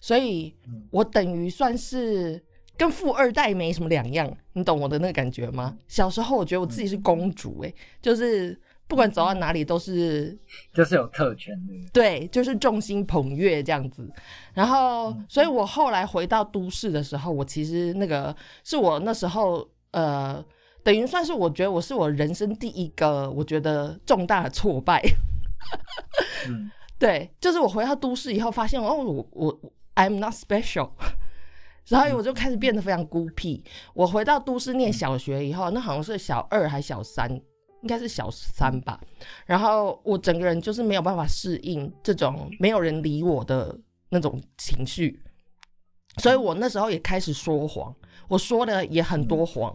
[0.00, 0.56] 所以
[0.90, 2.42] 我等于算是
[2.78, 4.34] 跟富二代没什么两样。
[4.54, 5.76] 你懂我的那个感觉吗？
[5.86, 8.58] 小时候我觉得我自己是公主，哎，就是。
[8.88, 10.38] 不管走到哪里都是，
[10.74, 14.06] 就是有特权的，对，就是众星捧月这样子。
[14.52, 20.44] 然后，所以我后来回到都市的时候，我其实那个是我那时候呃，
[20.82, 25.00] 等于算是我觉得我是我人生第一个我觉得重大的挫败。
[26.48, 29.60] 嗯， 对，就是我回到都市以后，发现哦，我我
[29.94, 30.90] I'm not special，
[31.88, 33.64] 然后我就开始变得非常孤僻。
[33.94, 37.40] 我回到都市念小学以后，那好像是小二还小三。
[37.82, 39.00] 应该是小三吧，
[39.44, 43.76] 然后我整个人就是没有办法适应这种没有人理我的
[44.08, 45.20] 那种情绪，
[46.18, 47.94] 所以我那时候也开始说谎，
[48.28, 49.74] 我说的也很多谎，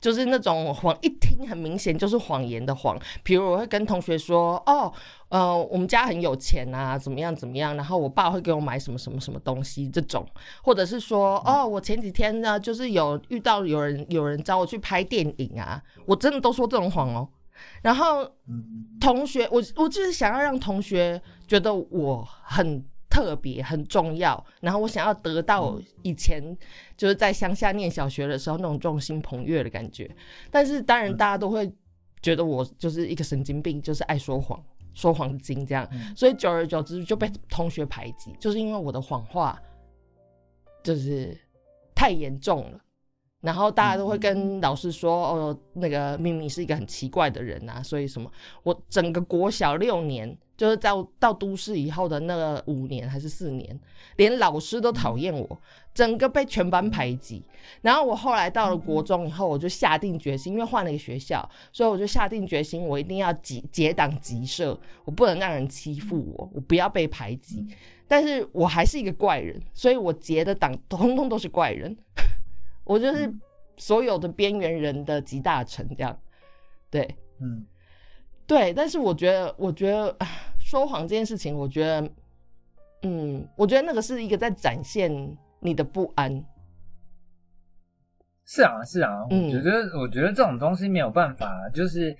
[0.00, 4.92] 就是那种谎一听很明显就是谎言的谎，比如我会跟同学说，哦，
[5.28, 10.26] 呃，我们家很有钱啊，怎么样怎么样，然后我爸会给我买什么什么什么东西这种，
[10.62, 17.28] 或者是说，哦，我前几天呢就是有遇到有人有人找我去拍电影啊，我真的都说这种谎哦。
[17.82, 18.28] 然后，
[19.00, 24.44] 同学，我我就是想要让同学觉得我很特别、很重要。
[24.60, 26.56] 然后我想要得到以前
[26.96, 30.10] 就是在乡下念小学的时候那种众星捧月的感觉。
[30.50, 31.72] 但是当然，大家都会
[32.20, 34.62] 觉得我就是一个神经病，就是爱说谎、
[34.94, 35.88] 说谎精这样。
[36.16, 39.60] 所以久而久之就被同学排挤，就是因为我的谎话
[40.82, 41.38] 就是
[41.94, 42.80] 太严重了。
[43.44, 48.30] 然后大家都会跟老师说：“哦，那个明明是一个很奇怪的人啊，所以什么？
[48.62, 53.78] 我整个国小六年，就是到到都市以后的那个五年还是四年，
[54.16, 55.60] 连老师都讨厌我，
[55.92, 57.44] 整个被全班排挤。
[57.82, 67.66] 然后我后来到了国中以后，我就下定决心，因为换了一个学校，所以我就下定决心，我一定要结结党集社，我不能让人欺负我，我不要被排挤。
[68.08, 71.94] 但是我还是一个怪人，所以我结的党通通都是怪人。”
[72.84, 73.32] 我就是
[73.76, 76.18] 所有的边缘人的集大成，这样，
[76.90, 77.64] 对，嗯，
[78.46, 78.72] 对。
[78.74, 80.14] 但是我觉得，我觉得
[80.60, 82.10] 说谎这件事情，我觉得，
[83.02, 86.44] 嗯，我觉得那个是一个在展现你的不安。
[88.44, 92.14] 是啊，是啊，我觉得，我觉得这种东西没有办法，就是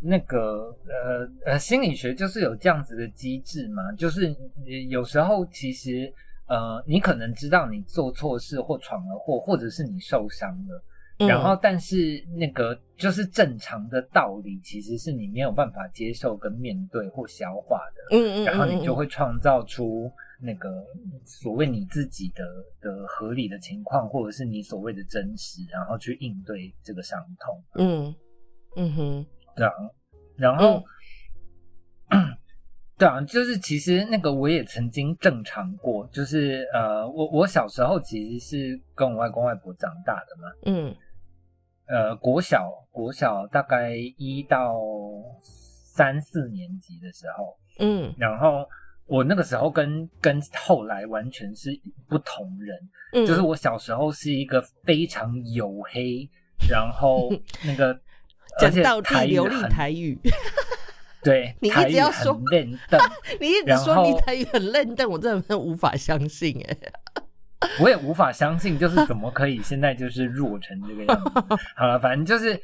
[0.00, 4.34] 那个，呃呃，心理学就是有这样子的机制嘛，就是
[4.88, 6.12] 有时候其实。
[6.46, 10.84] 呃，你可能知道你做错事或闯了祸，或者是你受伤了，
[11.18, 20.84] 嗯然后但是那个就是正常的道理，其实是你没有办法接受跟面对或消化的，嗯嗯，然后你就会会创造出那个
[21.24, 22.44] 所谓你自己的
[22.80, 27.64] 的合理的情况，或者是你所谓的真实，然后去应对这个伤痛。
[27.76, 28.14] 嗯
[28.76, 29.26] 嗯哼。
[29.56, 29.72] 对啊，
[30.36, 30.82] 然后，
[32.96, 40.94] 对啊，就是其实那个我也曾经正常过，就是呃，我我小时候其实是跟我外公外婆长大的嘛，嗯。
[41.86, 44.74] 呃，国小国小大概一到
[45.42, 48.66] 三四年级的时候，嗯然后
[49.04, 51.68] 我那个时候跟跟后来完全是
[52.08, 52.78] 不同人，
[53.12, 56.26] 嗯，就是我小时候是一个非常黝黑，
[56.70, 57.30] 然后
[57.66, 57.92] 那个
[58.62, 60.18] 而且讲到台语地流利很台语，
[61.24, 63.00] 对，你一直要说 很练邓，
[63.40, 66.76] 你一直然说你后台语很嫩，但我真的无法相信哎。
[67.80, 71.30] 我也无法相信，就是怎么可以现在就是弱成这个样子。
[71.74, 72.60] 好了，反正就是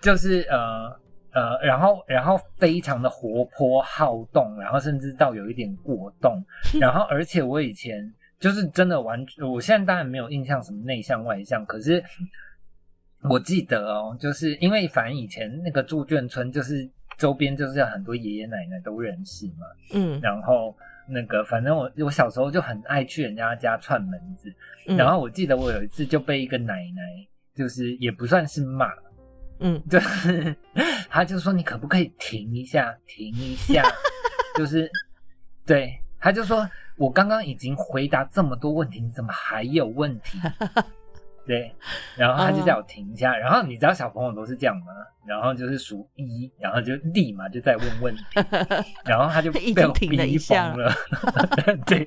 [0.00, 0.88] 就是呃
[1.32, 6.40] 呃，然后然后非常的活泼好动，然后甚至到有一点过动，
[6.80, 12.00] 然后而且我以前就是真的完，我现在当然没有印象什么内向外向，可是
[13.28, 20.76] 我记得哦，就是因为反正以前那个住眷村就是周边就是很多爷爷奶奶都认识嘛，嗯，然后
[21.08, 24.52] 那个反正我我小时候就很爱去人家家串门子，
[24.86, 24.96] 嗯。
[24.96, 27.02] 然后我记得我有一次就被一个奶奶，
[27.54, 28.90] 就是也不算是骂，
[29.60, 29.82] 嗯。
[29.88, 30.54] 就是
[31.08, 33.82] 他就说你可不可以停一下，停一下，
[34.56, 34.90] 就是
[35.64, 40.38] 对，他就说我刚刚已经回答这么多问题，你怎么还有问题？
[41.46, 41.72] 对，
[42.16, 44.86] 然后他就叫我停一下，然后你知道小朋友都是这样吗？
[45.26, 48.22] 然后就是数一，然后就立马就在问问题，
[49.04, 50.92] 然后他就 被我逼疯了，
[51.86, 52.06] 对，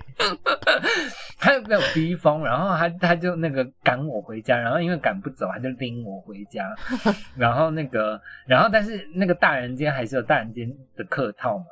[1.37, 6.73] 他就被我逼疯，然后他他就那个赶我回家，然后因为赶不走，他就拎我回家，
[7.35, 11.65] 然后那个，然后但是那个大人间还是有大人间的客套嘛，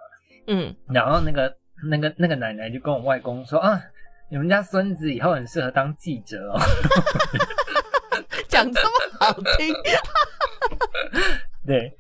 [0.48, 1.56] 嗯，然后那个
[1.90, 3.82] 那个那个奶奶就跟我外公说啊。
[4.30, 6.60] 你们家孙子以后很适合当记者哦。
[8.50, 9.74] 讲这么好听，
[11.66, 11.96] 对。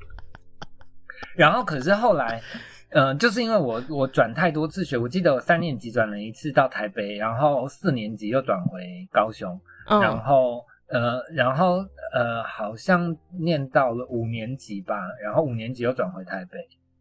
[1.35, 2.41] 然后可是后来，
[2.89, 16.57] 呃，就是因为我我转太多次学，我记得我三年级转了一次到台北，然后四年级又转回高雄，然嗯后呃，然后呃，好像念到了五年级吧，然后五年级又转回台北，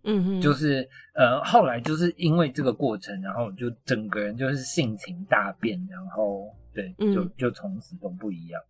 [0.07, 8.63] 嗯哼，就是呃，后来就是因为这个过程，然后就整个人就是性情大变，然后对，就嗯就从此都不一样。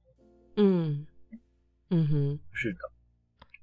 [0.57, 1.07] 嗯
[1.90, 2.79] 嗯哼，是的，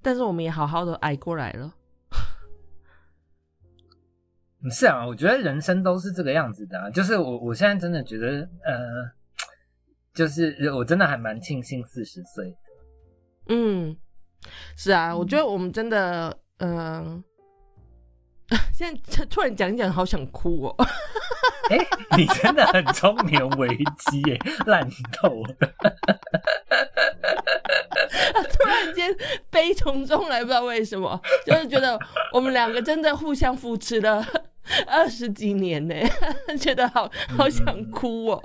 [0.00, 1.74] 但是我们也好好的挨过来了。
[4.70, 6.88] 是啊，我觉得人生都是这个样子的、啊。
[6.88, 9.10] 就是我我现在真的觉得，呃，
[10.14, 12.56] 就是我真的还蛮庆幸四十岁的。
[13.48, 13.94] 嗯，
[14.76, 17.22] 是啊，我觉得我们真的，嗯、
[18.72, 20.76] 现在突然讲一讲，好想哭哦。
[21.70, 21.78] 哎、
[22.16, 25.54] 你真的很中年危机耶，烂透了。
[28.52, 29.14] 突然间
[29.50, 31.98] 悲从中来，不知道为什么，就是觉得
[32.32, 34.22] 我们两个真的互相扶持了
[34.86, 35.94] 二十几年呢，
[36.60, 38.42] 觉得好好想哭哦。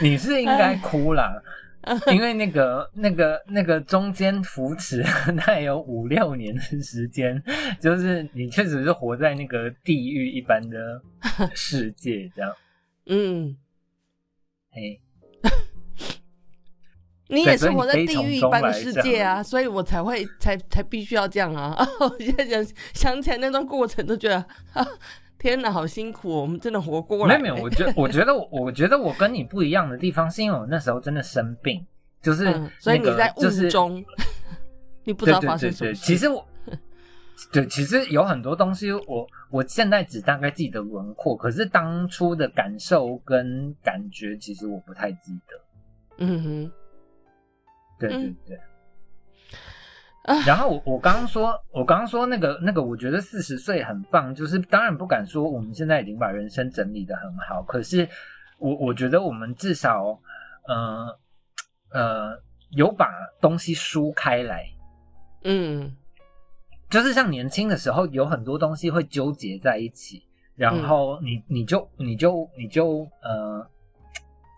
[0.00, 1.42] 你是应该哭啦，
[2.12, 5.02] 因为那个、那个、那个中间扶持
[5.36, 7.42] 大概有五六年的时间，
[7.80, 11.02] 就是你确实是活在那个地狱一般的
[11.54, 12.52] 世界，这样。
[13.06, 13.56] 嗯，
[14.70, 14.98] 哎，
[17.28, 21.76] 你也对所以你是活在地狱一般的世界啊，所以我才会才才必须要这样啊。
[22.00, 24.36] 我现在想想起来那段过程，都觉得
[24.72, 24.86] 啊，
[25.44, 26.40] 天哪，好辛苦哦！
[26.40, 27.38] 我们真的活过来。
[27.38, 31.86] 没有没有，我觉得我觉得我我觉得我跟你不一样的地方，是因为我那时候真的生病，
[32.22, 34.04] 就是、那个嗯，所以你在就是雾中，
[35.04, 36.00] 你不知对道对对对，发生什么事。
[36.02, 36.42] 其实我。
[37.52, 46.24] 对，其实有很多东西我，我现在只大概记得轮廓，可是当初的感受跟感觉，其实我不太记得。
[46.24, 46.72] 嗯哼，
[48.00, 48.56] 对对嗯对。
[48.56, 48.62] 啊
[50.46, 58.08] 然后我我刚刚说，我刚刚说那个那个，我觉得四十岁很棒，就是当然不敢说我们现在已经把人生整理的很好，可是
[58.58, 60.18] 我我觉得我们至少，
[60.66, 61.18] 呃
[61.90, 63.06] 呃，有把
[63.38, 64.66] 东西梳开来，
[65.44, 65.94] 嗯
[66.88, 70.22] 就是像年轻的时候有很多东西会纠结在一起，
[70.56, 73.68] 然嗯后你你就你就你就呃。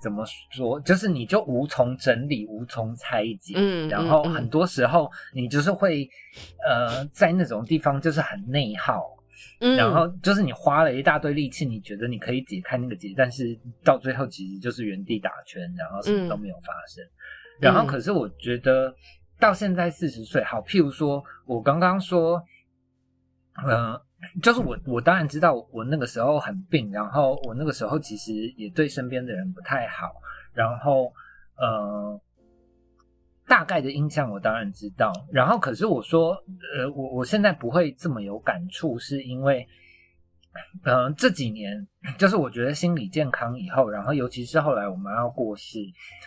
[0.02, 0.80] 怎么说？
[0.80, 6.08] 就是你就无从整理，无从拆解，嗯，然后嗯很多时候你就是会，
[6.66, 9.02] 呃，在那种地方就是很内耗，
[9.60, 17.04] 嗯然后就是你花了一大堆力气，你觉得你可以解开那个结，但是到最后其实就是原地打圈，然后什么都没有发生。
[17.60, 18.94] 然后嗯可是我觉得
[19.40, 22.42] 到现在四十岁，好，譬如说我刚刚说，
[23.66, 24.00] 呃，
[24.42, 30.12] 就是我我当然知道我那个时候很病，然后我那个时候其实也对身边的人不太好，
[30.54, 31.12] 然后
[31.56, 32.20] 呃。
[33.48, 36.32] 大概的印象我当然知道，然后可是我说，
[36.76, 39.64] 呃，我我现在不会这么有感触，是因为，
[40.82, 41.86] 嗯、这几年
[42.18, 45.78] 就是我觉得心理健康以后，然后尤其是后来我妈要过世，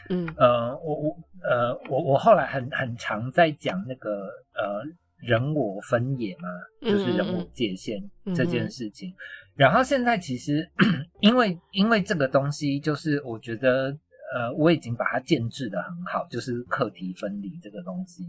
[0.09, 4.81] 嗯呃，我我呃我我后来很很常在讲那个呃
[5.21, 6.49] 人我分野嘛，
[6.81, 8.01] 就是人我界限
[8.35, 9.13] 这件事情。
[9.55, 10.69] 然后现在其实
[11.21, 13.97] 因为因为这个东西，就是我觉得
[14.33, 18.23] 呃我已经把它建制的很好，就是课题分离这个东西。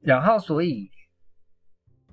[0.00, 0.90] 然后所以。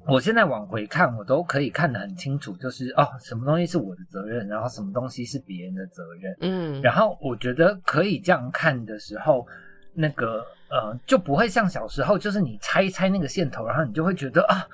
[0.08, 6.36] 我现在往回看，我都可以看得很清楚，就是哦，什么东西是我的责任，然后什么东西是别人的责任。
[6.40, 9.46] 嗯，然后我觉得可以这样看的时候，
[9.94, 14.68] 那个呃就不会像小时候，就是你拆一拆那个线头，然后你就会觉得啊，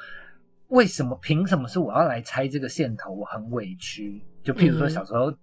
[0.70, 3.12] 为什么凭什么是我要来拆这个线头？
[3.14, 4.24] 我很委屈。
[4.43, 5.34] 就譬如说嗯小时候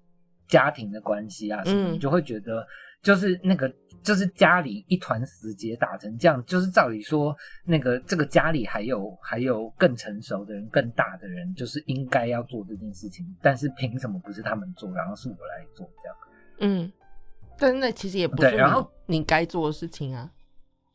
[0.47, 2.67] 家庭的关系啊什么，嗯你就会觉得
[3.03, 3.73] 就是那个
[4.03, 7.35] 就是家里一团死结打成这样，就是照理说
[7.65, 16.17] 那个这个家里还有还有更成熟的人、更大的人，就是应该要做这件事情，但是凭什么不是他们做，然后是我来做这样？
[16.61, 16.93] 嗯，
[17.59, 20.31] 但是那其实也不是对然后你你该做的事情啊。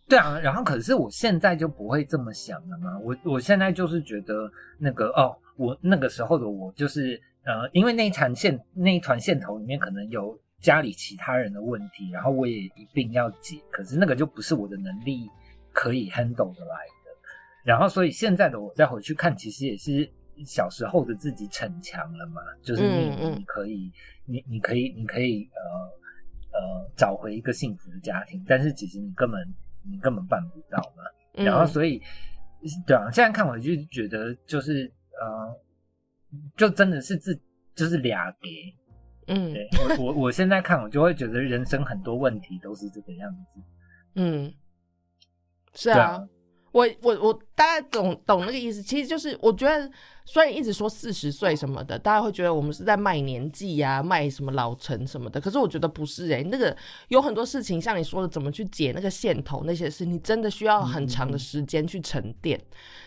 [0.07, 2.97] 对啊，然后可是我现在就不会这么想了嘛。
[2.99, 15.29] 我我现在就是觉得那个哦，我那个时候的我就是呃，因为那一团线那一团线头里面可能有家里其他人的问题，然后我也一并要解，可是那个就不是我的能力
[15.73, 17.11] 可以 handle 的来的。
[17.65, 20.09] 然后所以现在的我再回去看，其实也是
[20.45, 23.91] 小时候的自己逞强了嘛，就是你嗯嗯你可以
[24.25, 29.39] 你你可以你可以呃呃找回一个幸福的家庭，但是其实你根本
[29.89, 31.03] 你根本办不到嘛。
[31.35, 32.01] 嗯然后所以
[32.85, 35.55] 对啊，现在看我就觉得就是呃，
[36.55, 37.39] 就真的是自
[37.75, 38.49] 就是俩给。
[39.29, 39.67] 嗯对
[39.99, 43.61] 我我我现在看我就会觉得人生很多问题都是这个样子。
[44.15, 44.53] 嗯，
[45.73, 46.27] 是啊，
[46.77, 48.83] 我我我大概懂懂那个意思。
[48.83, 49.89] 其实就是我觉得，
[50.25, 55.41] 虽然一直说四十岁什么的，大家会觉得我们是在卖年纪呀、卖什么老成什么的。
[55.41, 56.75] 可是我觉得不是诶、那个
[57.07, 62.61] 有很多事情，像你说的，怎么去解那个线头那些事，你真的需要很长的时间去沉淀。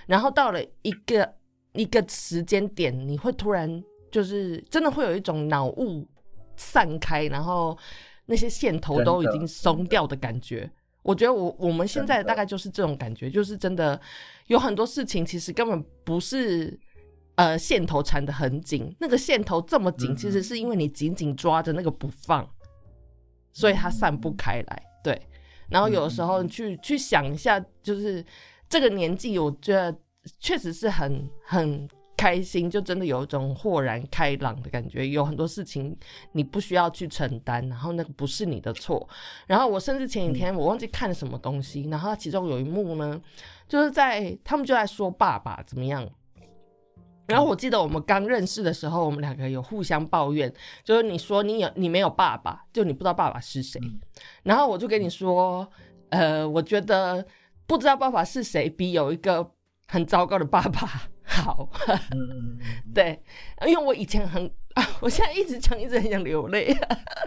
[0.07, 1.33] 然后到了一个
[1.75, 6.05] 一个时间点，你会突然就是真的会有一种脑雾
[6.57, 7.79] 散开，然后
[8.27, 10.69] 那些线头都已经松掉的感觉。
[11.03, 14.01] 我觉得我我们现在大概就是这种感觉，就是真的
[14.49, 16.79] 有很多事情其实根本不是
[17.37, 22.49] 呃线头缠得很紧，那个线头这么紧，嗯其实是因为你紧紧抓着那个不放，
[23.53, 24.83] 所以它散不开来。
[25.03, 25.19] 对，
[25.71, 28.25] 然后有的时候去去想一下，就是
[28.69, 29.97] 这个年纪，我觉得
[30.39, 31.89] 确实是很很
[32.21, 35.09] 开心，就真的有一种豁然开朗的感觉。
[35.09, 35.97] 有很多事情
[36.33, 39.09] 你不需要去承担，然后那个不是你的错。
[39.47, 43.19] 然后我甚至前几天我忘记看了什么东西，然后其中有一幕呢，
[43.67, 46.07] 就是在他们就在说爸爸怎么样。
[47.27, 50.53] 然后我记得我们刚认识的时候，我们两个有互相抱怨，
[50.85, 53.81] 就是你说你有你没有爸爸，就你不知道爸爸是谁。
[53.83, 53.99] 嗯
[54.43, 55.67] 然后我就跟你说，
[56.11, 57.25] 呃，我觉得
[57.67, 59.53] 不知道爸爸是谁比有一个
[59.87, 61.09] 很糟糕的爸爸
[61.41, 61.69] 好。
[62.95, 63.23] 对，
[63.67, 66.77] 因为我以前很，啊、我现在一直讲，一直很想流泪，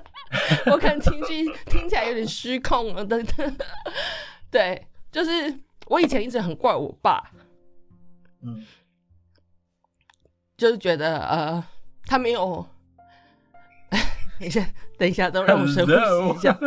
[0.67, 3.57] 我可能情绪听起来有点失控了，等等。
[4.51, 5.53] 对，就是
[5.87, 7.31] 我以前一直很怪我爸，
[8.41, 8.65] 嗯
[10.55, 11.63] 就是觉得呃，
[12.05, 12.65] 他没有。
[14.39, 14.65] 等一下，
[14.97, 16.59] 等一下，都让我深呼吸一下。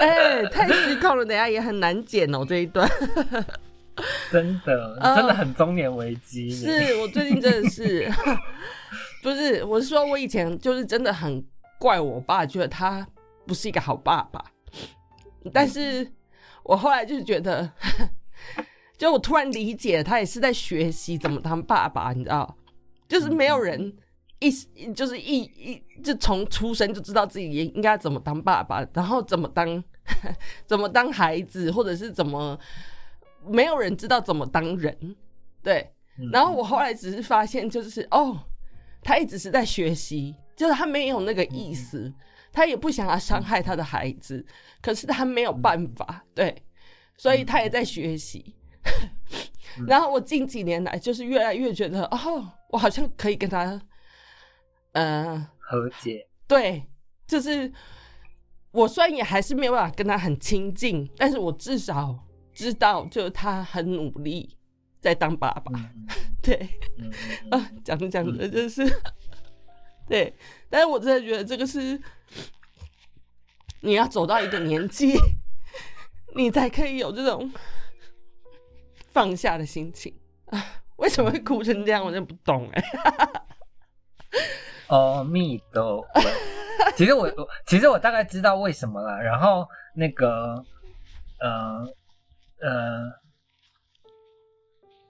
[0.00, 2.88] 哎、太失控了，等下也很难剪哦这一段。
[4.32, 6.50] 真的嗯真的很中年危机。
[6.50, 8.10] 是我最近真的是，
[9.22, 11.44] 不是，我是说我以前就是真的很
[11.78, 13.06] 怪我爸，觉得他
[13.46, 14.42] 不是一个好爸爸。
[15.52, 16.10] 但是
[16.62, 17.70] 我后来就是觉得，
[18.96, 22.56] 就我突然理解，他也是在学习怎么当爸爸，你知道，
[23.08, 23.94] 就是没有人
[24.38, 24.50] 一
[24.94, 29.84] 就是一一就从出生就知道自己应应该怎么当爸爸，然后怎么当
[30.66, 32.58] 怎么当孩子，或者是怎么。
[33.46, 35.16] 没有人知道怎么当人，
[35.62, 35.92] 对。
[36.18, 36.30] 嗯。
[36.30, 38.38] 然后我后来只是发现，就是哦，
[39.02, 42.12] 他一直是在学习，就是他没有那个意思，
[42.52, 44.44] 他也不想要伤害他的孩子，
[44.80, 46.62] 可是他没有办法，对，
[47.16, 48.54] 所以他也在学习。
[49.86, 53.80] 然后我近几年来，就是越来越觉得，哦，我好像可以跟他，
[54.92, 56.84] 呃，和解，对，
[57.26, 57.72] 就是
[58.70, 62.22] 我虽然也还是没有办法跟他很亲近，但是我至少
[62.54, 64.56] 知道，就是他很努力
[65.00, 65.72] 在当爸爸。
[65.74, 66.06] 嗯
[66.42, 67.12] 对，嗯
[67.50, 68.82] 嗯啊，讲着讲着就是，
[70.08, 70.34] 对，
[70.68, 72.00] 但是我真的觉得这个是
[73.80, 75.14] 你要走到一个年纪，
[76.34, 77.52] 你才可以有这种
[79.12, 80.12] 放下的心情
[80.46, 80.82] 啊。
[80.96, 82.04] 为什么会哭成这样？
[82.04, 82.82] 我真的不懂哎、
[84.88, 86.08] 阿弥陀佛。
[86.96, 89.20] 其实我我其实我大概知道为什么了。
[89.20, 90.62] 然后那个
[91.40, 91.84] 呃
[92.62, 93.10] 呃，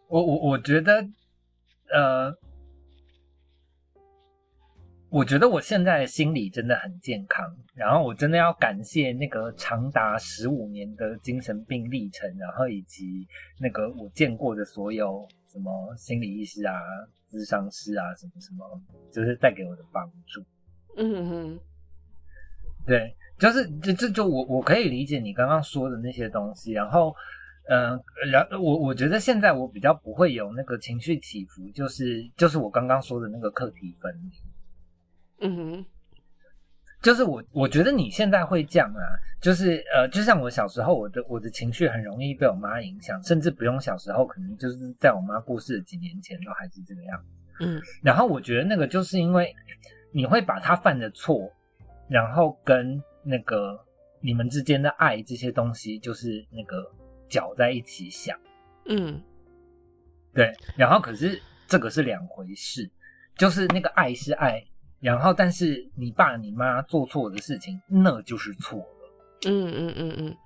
[0.08, 1.06] 我我我觉得
[1.92, 2.34] 呃，
[5.10, 7.44] 我觉得我现在的心理真的很健康。
[7.74, 13.26] 然后我真的要感谢那个长达十五年的精神病历程，然后以及
[13.58, 16.74] 那个我见过的所有什么心理医师啊、
[17.30, 18.80] 咨商师啊，什么什么，
[19.10, 20.44] 就是带给我的帮助。
[20.98, 21.60] 嗯哼，
[22.86, 27.14] 对，就是这这就我我可以理解你刚刚说的那些东西，然后，
[27.68, 27.98] 嗯、
[28.30, 35.86] 然我我觉得现在我比较不会有那个情绪起伏，就是就是我刚刚说的那个课题分离，嗯哼，
[37.00, 39.02] 就是我我觉得你现在会这样啊，
[39.40, 47.64] 就是呃，就像我小时候，我的我的情绪很容易被我妈影响，甚至不用小时候，可能就是在我妈过世的几年前都还是这个样子。
[47.64, 47.80] 嗯。
[48.02, 49.54] 然后我觉得那个就是因为
[50.12, 51.50] 你会把他犯的错，
[52.08, 53.78] 然后跟那个
[54.20, 56.88] 你们之间的爱这些东西，就是那个
[57.32, 58.38] 搅在一起想，
[58.84, 59.22] 嗯
[60.34, 60.52] 对。
[60.76, 62.90] 然后可是这个是两回事，
[63.38, 64.62] 就是那个爱是爱，
[65.00, 68.86] 然后但是你爸你妈做错的事情，那就是错了。
[69.46, 70.36] 嗯嗯嗯嗯，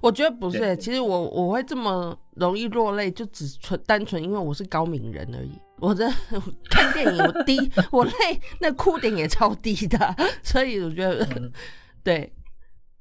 [0.00, 5.60] 我觉得不是、欸，其实我我会这么容易落泪，就只纯单纯因为我是高敏人而已。
[5.78, 7.58] 我真的我看电影我低，
[7.92, 11.52] 我 泪那哭点也超低的，所以我觉得、嗯
[12.02, 12.32] 对。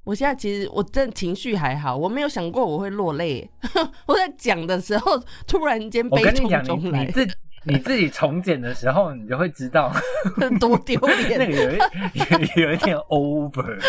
[0.04, 3.50] 我现在其实我真的情绪还好，我没有想过我会落泪。
[4.06, 7.28] 我在讲的时候，突然间悲从我跟你讲，你中来你，自
[7.66, 9.94] 你自己重剪的时候，你就会知道
[10.60, 11.40] 多丢脸。
[11.40, 11.78] 那个有一
[12.58, 13.80] 有有一点 over。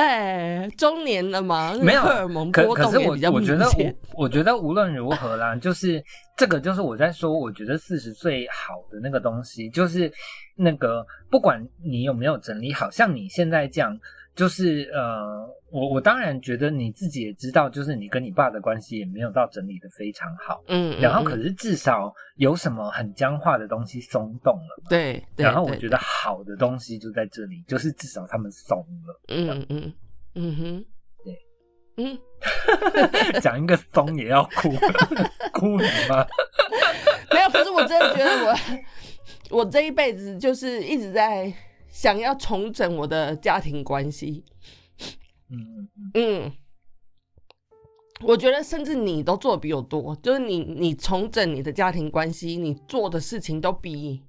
[0.00, 3.66] 哎，中年了嘛， 没有荷尔蒙可可是我波动也比较我觉得。
[3.66, 6.02] 我我觉得无论如何啦， 就是
[6.38, 10.10] 这个就是我在说，我觉得四十岁好的那个东西，就是
[10.56, 13.94] 那个不管你有没有整理好，像你现在这样，
[14.40, 24.88] 就是呃，我我当然觉得你自己也知道，就是你跟你爸的关系也没有到整理的非常好，嗯，嗯然后可嗯是至少有什么很僵化的东西松动了嘛。
[24.88, 29.20] 对，然后我觉得好的东西就在这里，就是至少他们松了。
[29.28, 29.92] 嗯嗯
[30.36, 30.84] 嗯哼，
[31.22, 31.36] 对，
[31.98, 32.18] 嗯
[33.42, 34.70] 讲一个松也要哭，
[35.52, 36.26] 哭你妈！
[37.34, 38.56] 没有，可是我真的觉得我
[39.58, 41.52] 我这一辈子就是一直在
[41.90, 44.44] 想要重整我的家庭关系。
[46.14, 46.52] 嗯
[48.22, 54.22] 我觉得甚至你都做的比我多，就是你你重整你的家庭关系，你做的事情都比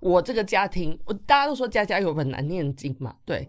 [0.00, 3.48] 我这个家庭，我大家都说家家有本难念经嘛，对，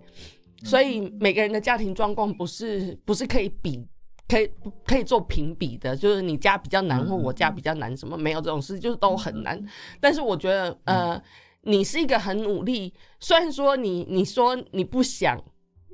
[0.64, 3.88] 所以每个人的家庭状况不是不是可以比。
[4.26, 4.50] 可以
[4.86, 9.62] 可以做评比的，就是你家比较难，或我家比较难，什么没有这种事，就是都很难。
[10.00, 11.22] 但是我觉得，呃，
[11.64, 15.42] 你是一个很努力，虽然说你你说你不想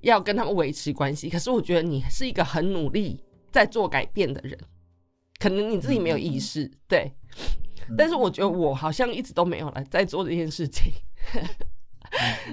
[0.03, 4.57] 要跟他们维持关系，可是我觉得你是一个很努力在做改变的人，
[5.39, 7.11] 可能你自己没有意识，对。
[7.97, 10.91] 但是我觉得我好像一直都没有来在做这件事情，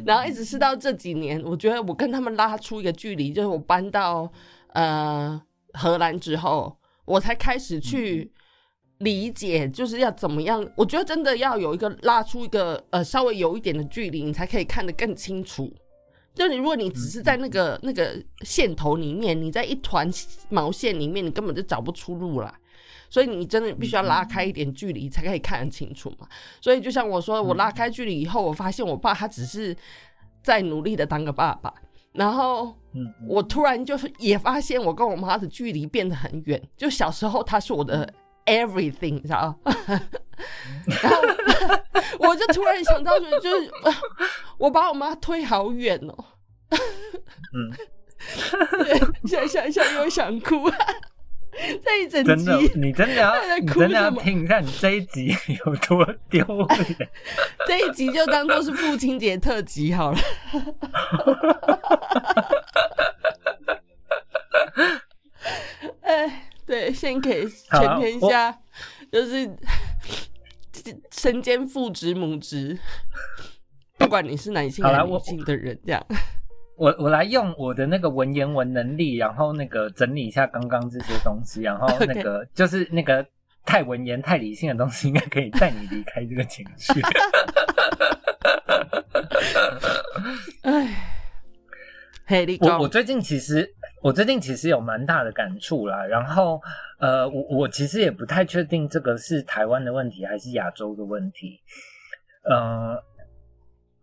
[0.07, 4.33] 然后一直是到这几年，我觉得我跟他们拉出一个距离，就是我搬到
[4.69, 5.39] 呃
[5.75, 8.33] 荷兰之后，我才开始去
[8.99, 10.67] 理解，就是要怎么样。
[10.75, 15.73] 我觉得真的要有一个拉出一个呃稍微有一点的距离，你才可以看得更清楚。
[16.35, 20.07] 就你，如果你只是在那个那个线头里面，你在一团
[20.51, 22.53] 毛线里面，你根本就找不出路来。
[23.09, 26.27] 所以你真的必须要拉开一点距离，才可以看得清楚嘛。
[26.61, 29.75] 所以就像我说，我拉开距离以后，我发现我爸他只是
[30.43, 31.73] 在努力的当个爸爸，
[32.13, 32.77] 然后
[33.29, 36.61] 我突然就是也发现我跟我妈的距离变得很远。
[36.77, 38.13] 就小时候他是我的
[38.47, 39.73] everything，你知道吗？
[41.03, 41.23] 然后
[42.21, 43.71] 我就突然想到，就是
[44.59, 46.25] 我把我妈推好远哦。
[47.55, 47.73] 嗯，
[49.27, 50.71] 想想想又想哭。
[51.83, 55.35] 这一整集真的，你真的要在你真的要哭什么听一下你这一集
[55.65, 57.11] 有多丢脸。
[57.67, 60.19] 这一集就当做是父亲节特辑好了。
[66.03, 68.59] 哎，对，献给 全天下，
[69.13, 69.49] 就是
[71.13, 72.79] 身兼父职母职。
[73.99, 76.05] 不管你是男性还是女性的人，这样。
[76.77, 83.27] 我我来用我的那个文言文能力，然后那个整理一下刚刚这些东西，然后那个就是那个
[83.65, 87.01] 太文言太理性的东西，应该可以带你离开这个情绪。
[90.61, 91.16] 哎，
[92.27, 93.73] 嘿，我我最近其实
[94.03, 96.61] 我最近其实有蛮大的感触啦，然后
[96.99, 101.61] 呃，我我其实也不太确定这个是台湾的问题还是亚洲的问题，
[102.43, 103.03] 呃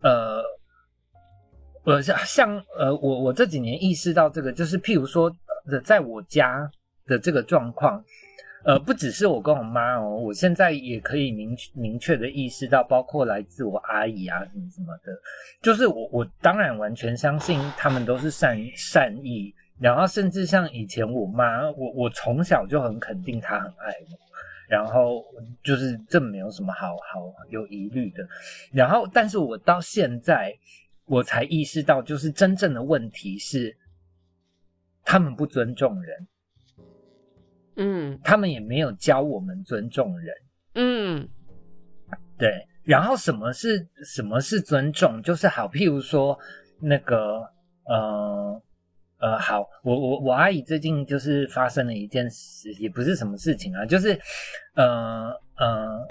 [0.00, 0.42] 呃。
[1.86, 5.30] 我，像像呃，我我这几年意识到这个，就是譬如说，
[5.84, 6.66] 在我家
[7.04, 8.02] 的这个状况，
[8.64, 15.12] 呃，不只是我跟我妈哦，我现在也可以明明确的意识到，包括来自我阿姨啊什么什么的，
[15.62, 24.18] 就是我我当然完全相信他们都是善善意，然后甚至像以前我妈，我我从小就很肯定她很爱我，
[24.68, 25.24] 然后
[25.62, 28.26] 就是这没有什么好好有疑虑的，
[28.72, 30.52] 然后但是我到现在。
[31.06, 33.76] 我才意识到，就是真正的问题是，
[35.04, 36.26] 他们不尊重人，
[37.76, 40.34] 嗯，他们也没有教我们尊重人，
[40.74, 41.28] 嗯，
[42.38, 42.66] 对。
[42.84, 45.22] 然后什么是什么是尊重？
[45.22, 46.38] 就是好，譬如说
[46.78, 47.40] 那个，
[47.86, 48.62] 呃
[49.18, 54.18] 呃，好，我我我阿姨最近就是发生了一件事，也不是什么事情啊，就是
[54.74, 56.06] 呃呃，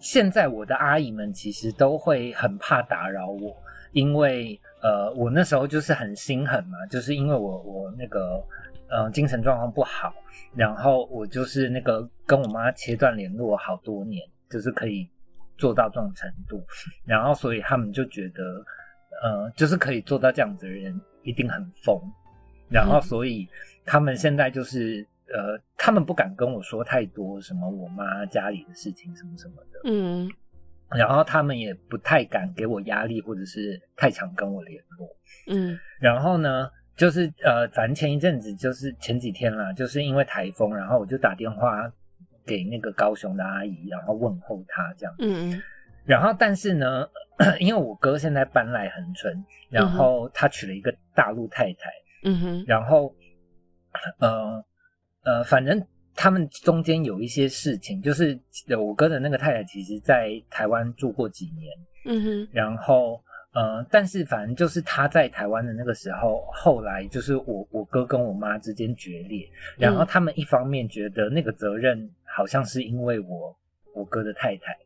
[0.00, 3.54] 现在我的阿姨们其实都会很怕打扰我。
[3.92, 8.40] 因为呃，我那时候就是很心狠嘛，就是因为我我那个
[8.90, 10.12] 呃精神状况不好，
[10.54, 15.08] 然后我就是那个跟我妈切断联络好多年，就是可以
[15.56, 16.62] 做到这种程度，
[17.04, 18.42] 然后所以他们就觉得
[19.22, 22.00] 呃，就是可以做到这样子的人一定很疯，
[22.68, 23.48] 然后所以
[23.84, 30.28] 他们现在就是呃，他们不敢跟我说太多什么我妈家里的事情什么什么的，嗯。
[30.92, 35.08] 然后他们也不太敢给我压力，或者是太常跟我联络。
[35.46, 36.68] 嗯，然后呢，
[37.00, 41.90] 就是呃，反正前一阵子就是前几天啦，就是因为台风，然后我就打电话
[42.44, 45.14] 给那个高雄的阿姨，然后问候她这样。
[45.18, 45.62] 嗯嗯。
[46.04, 47.08] 然后，但是呢，
[47.58, 51.90] 因为我哥现在搬来恒春，然后他娶了一个大陆太太。
[52.24, 52.64] 嗯哼。
[52.66, 53.14] 然后，
[54.18, 54.62] 呃
[55.24, 55.82] 呃，反正。
[56.16, 58.38] 他们中间有一些事情，就是
[58.76, 61.72] 我哥的那个太太，其实在台湾住过几年，
[62.04, 63.22] 嗯哼，然后
[63.52, 73.56] 呃，但是反正就是他在台湾的那个时候，后来就是我我哥跟我妈之间决裂，然后他们一方面觉得那个责任好像是因为我
[73.94, 74.76] 我哥的太太，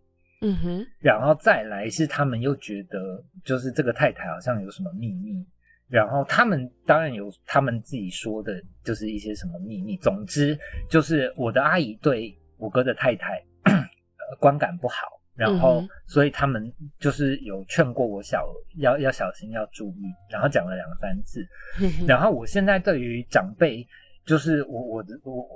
[0.40, 5.44] 嗯哼，然后再来是他们又觉得就是这个太太好像有什么秘密。
[5.86, 9.98] 然后他们当然有他们自己说的，就是一些什么秘密。
[9.98, 10.58] 总之，
[10.88, 13.40] 就是我的阿姨对我哥的太太
[14.40, 21.47] 观感不好，然后所以他们就是有劝过我小要要小心要注意，然后讲了两三次。
[22.07, 23.87] 然后我现在对于长辈，
[24.24, 25.47] 就是我我的我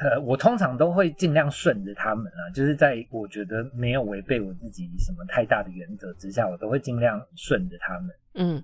[0.00, 8.10] 呃我通常都会尽量顺着他们啊，就是在我觉得没有违背我自己什么太大的原则之下，我都会尽量顺着他们。
[8.34, 8.62] 嗯。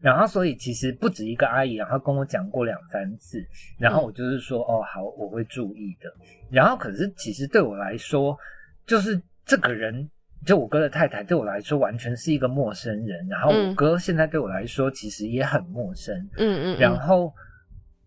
[0.00, 3.42] 然后，所以其实不止一个阿姨，然后跟我讲过两三次，
[3.78, 6.12] 然后我就是说，哦，好，我会注意的。
[6.50, 8.36] 然后，可是其实对我来说，
[8.84, 10.10] 就是这个人，
[10.46, 13.26] 就我哥的太太，对我来说完全是一个陌生人。
[13.28, 16.16] 然后，我哥现在对我来说其实也很陌生。
[16.36, 16.78] 嗯嗯。
[16.78, 17.32] 然后，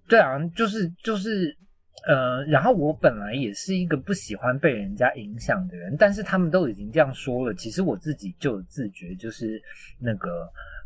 [0.08, 1.56] 对啊，就是就是，
[2.08, 9.62] 呃，然后我本来也是一个不喜欢被人家影响的人，但是他们都已经这样说了，其实我自己就有自觉，就是
[10.00, 10.30] 那个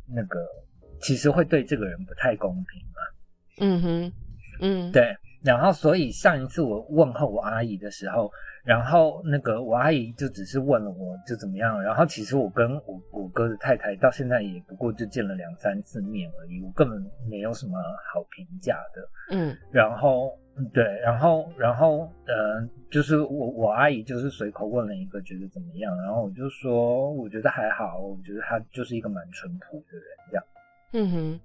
[0.08, 0.40] 那个。
[1.04, 3.02] 其实会对这个人不太公平嘛？
[3.58, 4.14] 嗯哼，
[4.60, 5.18] 嗯，对。
[5.44, 8.32] 然后，所以上一次我问候我阿姨的时候，
[8.64, 11.82] 然后那个我阿姨就只是问了我就怎么样。
[11.82, 17.74] 然后，其实我跟我我哥的太太到现在也不过就见了两三次面而已，我根本没有什么
[18.14, 19.36] 好评价的。
[19.36, 20.38] 嗯，然后
[20.74, 22.62] 对，然后然后呃，
[22.92, 30.44] 就是我我阿姨就是随口问了一个觉得怎么样，然后我就说我觉得还好，我觉得她就是一个蛮淳朴的人这样。
[30.94, 31.40] 嗯哼，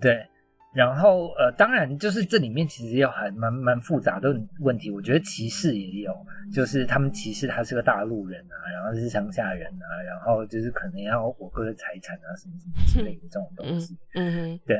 [0.00, 0.26] 对，
[0.74, 4.90] 然后呃，当然就是这里面其实有很蛮蛮复杂的问题。
[4.90, 6.12] 我觉得歧视也有，
[6.52, 13.96] 就是他们歧视他是个大陆人啊，然后是乡下人啊，然后就是可能要我哥的财产啊，什么什么之类的这种东西。
[14.14, 14.76] 嗯哼，对，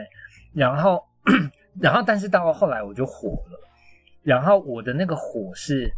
[0.52, 1.00] 然后
[1.80, 3.60] 然后但是到后来我就火了，
[4.22, 5.88] 然后我的那个火是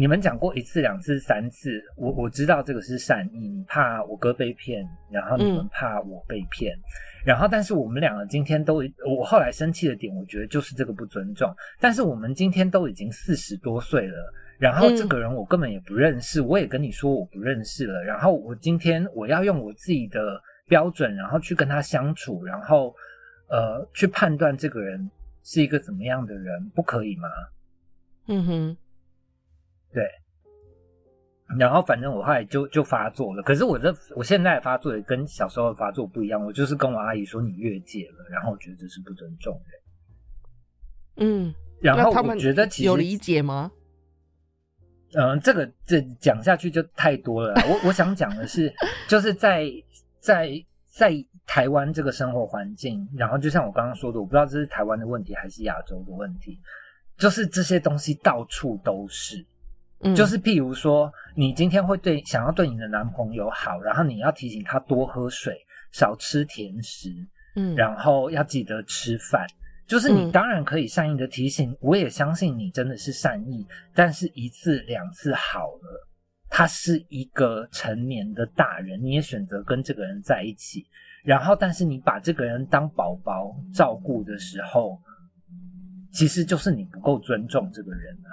[0.00, 6.74] 你们讲过一次、两次、三次，我我知道这个是善意，你怕我哥被骗，然后你们怕我被骗，
[7.22, 11.54] 然后但是我们两个今天都，我后来生气的点，我觉得就是这个不尊重。
[11.78, 22.96] 但是我们今天都已经四十多岁了，然后这个人我根本也不认识，我也跟你说我不认识了，然后我今天我要用我自己的标准，然后去跟他相处，然后
[23.50, 25.10] 呃去判断这个人
[25.42, 27.28] 是一个怎么样的人，不可以吗？
[28.28, 28.76] 嗯哼。
[29.92, 30.04] 对，
[31.58, 33.42] 然后反正我后来就就发作了。
[33.42, 36.44] 可是我这我现在发作也跟小时候发作不一样。
[36.44, 39.80] 我就是跟我阿姨说你越界了，然后我觉得这是不尊重人。
[41.16, 43.72] 嗯，然后我觉得其实有理解吗？
[45.14, 47.52] 嗯，这个这讲下去就太多了。
[47.68, 48.72] 我我想讲的是，
[49.08, 49.68] 就是在
[50.20, 50.52] 在
[50.84, 51.12] 在
[51.46, 56.60] 台湾这个生活环境，然后就像我刚刚说的，我不知道这是台湾的问题还是亚洲的问题，
[57.18, 59.44] 就是这些东西到处都是。
[60.14, 65.54] 就是譬如说，你今天会对想要对你的男朋友好，然后你要提醒他多喝水、
[65.92, 67.10] 少吃甜食，
[67.56, 69.46] 嗯，然后要记得吃饭。
[69.86, 76.08] 就是你当然可以善意的提醒，我也相信你真的是善意，但是一次两次好了，
[76.48, 80.86] 他是一个成年的大人，你也选择跟这个人在一起，
[81.24, 84.96] 然后但是你把这个人当宝宝照顾的时候，
[86.10, 88.30] 其实就是你不够尊重这个人啊。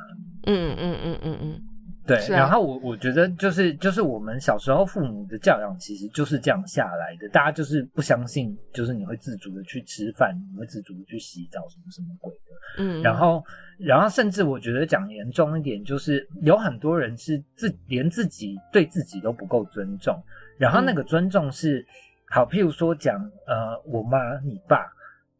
[0.49, 1.61] 嗯嗯嗯嗯嗯，
[2.05, 2.17] 对。
[2.29, 12.83] 然后我我觉得就是就是我们小时候父母的教养其实就是这样下来的，大家就是不相信，就是你会自主的去吃饭，你会自主的去洗澡，什么什么鬼的。
[12.83, 13.01] 嗯。
[13.01, 13.43] 然后
[13.77, 20.17] 然后甚至我觉得讲严重一点，就是有很多人是自连自己对自己都不够尊重，
[20.57, 21.85] 然后那个尊重是
[22.29, 24.85] 好，譬如说讲呃，我妈你爸，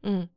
[0.03, 0.27] 嗯。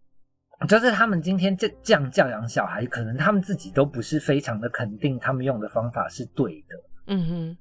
[0.68, 6.76] 就是他们今天这这样教养小孩，可能他们自己都不是非常的肯定，他们用的方法是对的。
[7.06, 7.56] 嗯哼，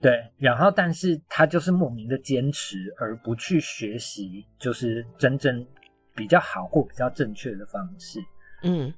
[0.00, 0.32] 对。
[0.38, 5.66] 然后，但是他就是莫名的坚持，而不去学习，就是真正
[6.14, 8.20] 比较好或比较正确的方式。
[8.62, 8.94] 嗯，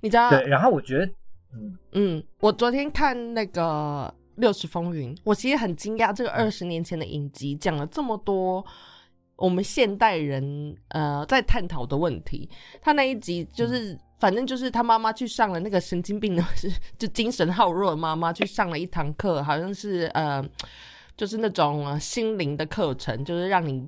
[0.00, 0.30] 你知道？
[0.30, 0.46] 对。
[0.46, 1.06] 然后我觉得，
[1.52, 3.62] 嗯嗯，我昨天看那个
[4.36, 8.64] 《六十风云》，我其实很惊讶，这个二十年前的影集讲了这么多。
[9.36, 12.48] 我们现代人呃在探讨的问题，
[12.80, 20.42] 他那一集就是反正就是他妈妈去上了那个神经病的，是就精神好弱的妈妈去上了一堂课，好像是呃
[21.16, 23.86] 就是那种心灵的课程，就是让你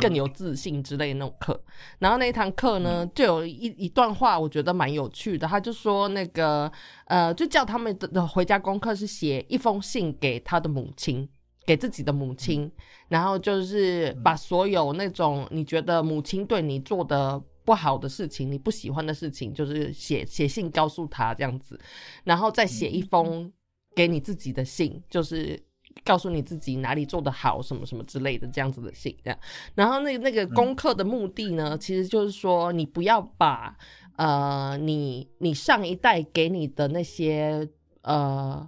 [0.00, 1.58] 更有自信之类的那种课。
[1.98, 5.46] 然后那一堂课呢，就有一一段话，我觉得蛮有趣的。
[5.46, 6.70] 他就说那个
[7.06, 11.28] 呃，就叫他们的回家功课是写一封信给他的母亲。
[11.68, 12.72] 给自己的母亲，
[13.08, 21.78] 然后就是把所有那种你觉得母亲对你做的不好的事情，你不喜欢的事情，就是写写信告诉她这样子，
[22.24, 23.52] 然后再写一封
[23.94, 25.62] 给你自己的信，就是
[26.02, 29.38] 告诉你自己哪里做的好，什么什么之类的这样子的信，这样。
[29.74, 33.76] 然后那那个功课的目的呢，其实就是说你不要把
[34.16, 37.68] 呃你你上一代给你的那些
[38.00, 38.66] 呃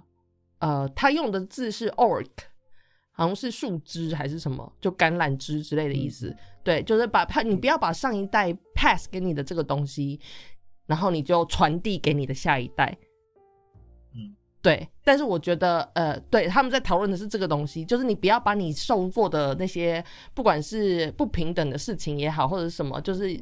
[0.59, 2.50] 呃，他用的字是 orc。
[3.21, 6.35] 好像是树枝还是什么，就橄榄枝之类的意思。
[6.63, 10.19] 对，就是把它，你不要把上一代 pass 给你的这个东西，
[10.87, 12.97] 然后你就传递给你的下一代。
[14.15, 14.89] 嗯，对。
[15.03, 20.03] 但是我觉得，呃，对，他们在讨论的是这个东西，就是你不要把你受过的那些，
[20.33, 23.39] 不管是不平等的事情也好，或者什么，就是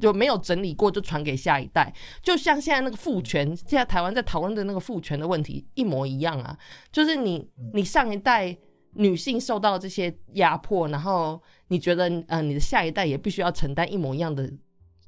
[0.00, 1.92] 就没有整理过就传给下一代。
[2.22, 6.56] 就像现在那个父权，现在台湾在讨论的那个父权的问题一模一样啊，
[6.92, 8.56] 就是你你上一代。
[8.94, 14.52] 女性受到这些压迫，然后你觉得，呃，你的下一代也必须要承担一模一样的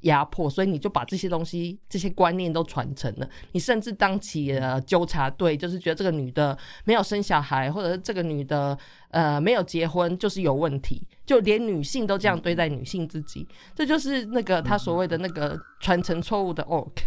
[0.01, 3.29] 压迫，所以你就把这些东西、这些观念都传承了。
[3.53, 8.77] 你甚至当起了纠察队，就是觉得这个女的没有生小孩，或者是这个女的
[9.11, 17.03] 呃没有结婚就是有问题，就连女性都这样对待女性自己，这就是那个他所谓的那个传承错误的 orc。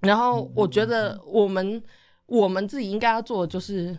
[0.00, 1.82] 然后我觉得我们
[2.26, 3.98] 我们自己应该要做的就是。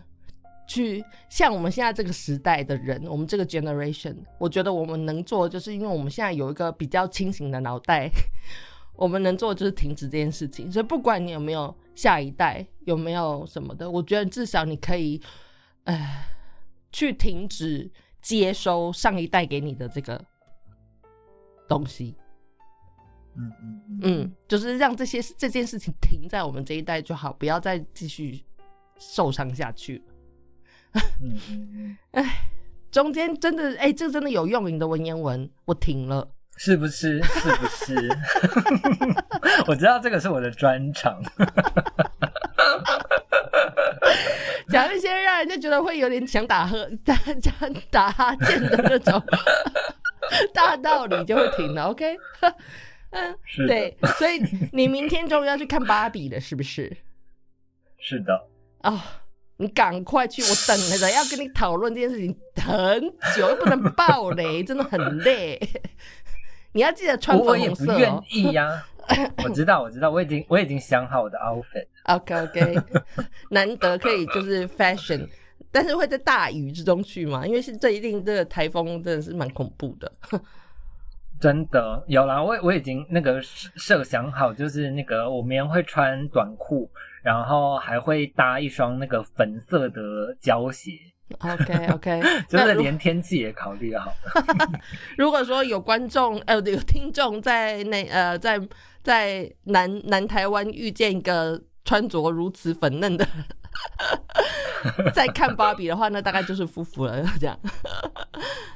[0.66, 8.10] 去像我们现在这个时代的人，我们这个 generation，我觉得我们能做，就是因为我们现在有一个比较清醒的脑袋，
[8.96, 10.70] 我们能做的就是停止这件事情。
[10.70, 15.20] 所以不管你有没有下一代，有没有什么的，我觉得至少你可以，
[15.84, 16.24] 呃，
[16.90, 17.90] 去停止
[18.20, 20.22] 接收上一代给你的这个
[21.68, 22.16] 东西。
[23.38, 28.42] 嗯嗯嗯，就是让这些这件事情停在我们这一代就好，不要再继续
[28.98, 30.02] 受伤下去。
[30.08, 30.15] 嗯
[31.22, 32.48] 嗯嗯，哎，
[32.90, 37.22] 中间真的哎，这真的有用你的文言文，我停了，是不是？
[37.22, 37.94] 是不是？
[39.66, 41.20] 我知道这个是我的专长。
[44.68, 46.88] 讲一些让人家觉得会有点想打呵、
[47.90, 49.22] 打哈欠的那种
[50.52, 51.84] 大道理，就会停了。
[51.84, 52.18] OK，
[53.10, 53.38] 嗯，
[53.68, 54.42] 对，所以
[54.72, 56.94] 你明天终于要去看芭比了，是不是？
[57.98, 58.48] 是的，
[58.82, 59.22] 啊、
[59.58, 60.42] 你赶快去！
[60.42, 63.00] 我等了要跟你讨论这件事情很
[63.34, 65.58] 久，又不能爆雷，真的很累。
[66.72, 68.24] 你要记得穿我我也粉红色、不愿哦。
[68.30, 68.86] 意呀、
[69.42, 71.86] 我知道，我知道，我已经我已经想好我的 outfit。
[72.04, 72.80] OK OK，
[73.50, 75.26] 难得可以就是 fashion，
[75.72, 77.46] 但是会在大雨之中去嘛？
[77.46, 80.12] 因为是这一定这个台风真的是蛮恐怖的。
[81.40, 86.90] 真的有啦，我我已经那个设设想好，就是那个我明天会穿短裤，
[87.26, 90.92] 然后还会搭一双那个粉色的胶鞋
[91.40, 94.70] ，OK OK，就是连天气也考虑好了。
[95.18, 98.60] 如果说有观众呃有听众在那呃在
[99.02, 103.26] 在南南台湾遇见一个穿着如此粉嫩的，
[105.12, 107.24] 在看芭比的话，那大概就是夫妇了。
[107.40, 107.58] 这样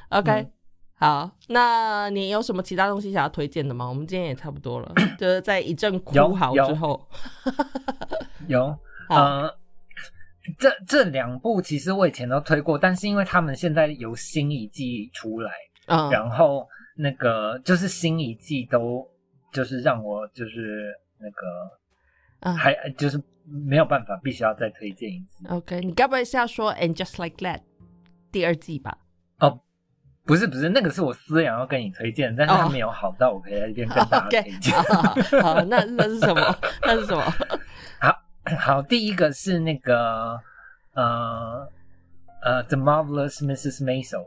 [0.09, 0.51] ，OK，、嗯
[1.01, 3.89] 好，那你有什么其他东西想要推荐的吗？
[3.89, 7.09] 我们今天也差不多了， 就是在一阵哭有嚎有之后，
[8.47, 8.67] 有，
[9.09, 9.57] 好呃，
[10.59, 15.51] 这这两部其实我以前都推过，但是因为他们现在有新一季出来，
[15.87, 19.03] 嗯，然后那个就是新一季都
[19.51, 21.47] 就是让我就是那个
[22.41, 25.47] 嗯还就是没有办法，必须要再推荐一次。
[25.47, 27.57] OK，你该不会是要说《And Just Like That》
[28.31, 28.99] 第二季吧？
[30.31, 34.73] 哦，不是不是，那个是我私人要跟你推荐，但是它哦没有好到我可以在这边跟大家推荐。
[35.43, 36.57] 好，那那是什么？
[36.83, 37.21] 那是什么？
[37.99, 38.15] 好
[38.57, 40.39] 好，第一个是那个
[40.93, 41.67] 呃
[42.43, 43.83] 呃，《The Marvelous Mrs.
[43.83, 44.25] Maisel》，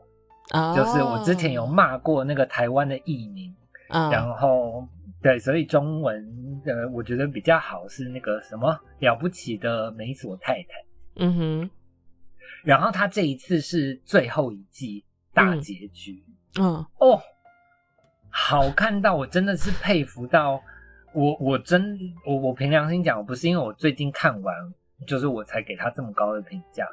[0.51, 3.55] 哦就是我之前有骂过那个台湾的译名，
[3.89, 4.87] 嗯，然后
[5.23, 6.23] 对，所以中文
[6.67, 10.69] 呃我觉得比较好是那个什么了不起的梅索太太。
[11.17, 11.71] 嗯哼，
[12.63, 15.03] 然后他这一次是最后一季
[15.35, 16.23] 大结局、
[16.59, 17.21] 嗯哦，
[18.31, 20.63] 好看到我真的是佩服到
[21.13, 24.55] 我，我真我我凭良心讲，我不是因为我最近看完，
[25.07, 26.87] 就是我才给他这么高的评价，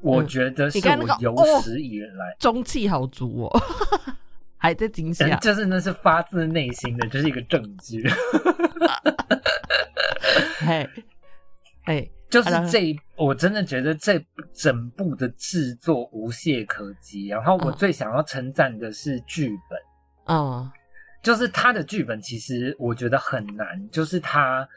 [0.00, 2.36] 我觉得是我有哦史以来。
[2.38, 3.60] 中气好足哦，
[4.56, 5.36] 还在惊嗯吓。
[5.36, 8.06] 就是那是发自内心的，就是一个证据。
[10.60, 10.88] 嘿，
[11.84, 14.22] 嘿，就是这一，我真的觉得这
[14.52, 17.28] 整部的制作无懈可击。
[17.28, 17.74] 然后我嗯。
[17.76, 20.70] 最想要称赞的是剧本，哦
[21.22, 24.68] 就是他的剧本其实我觉得很难，就是他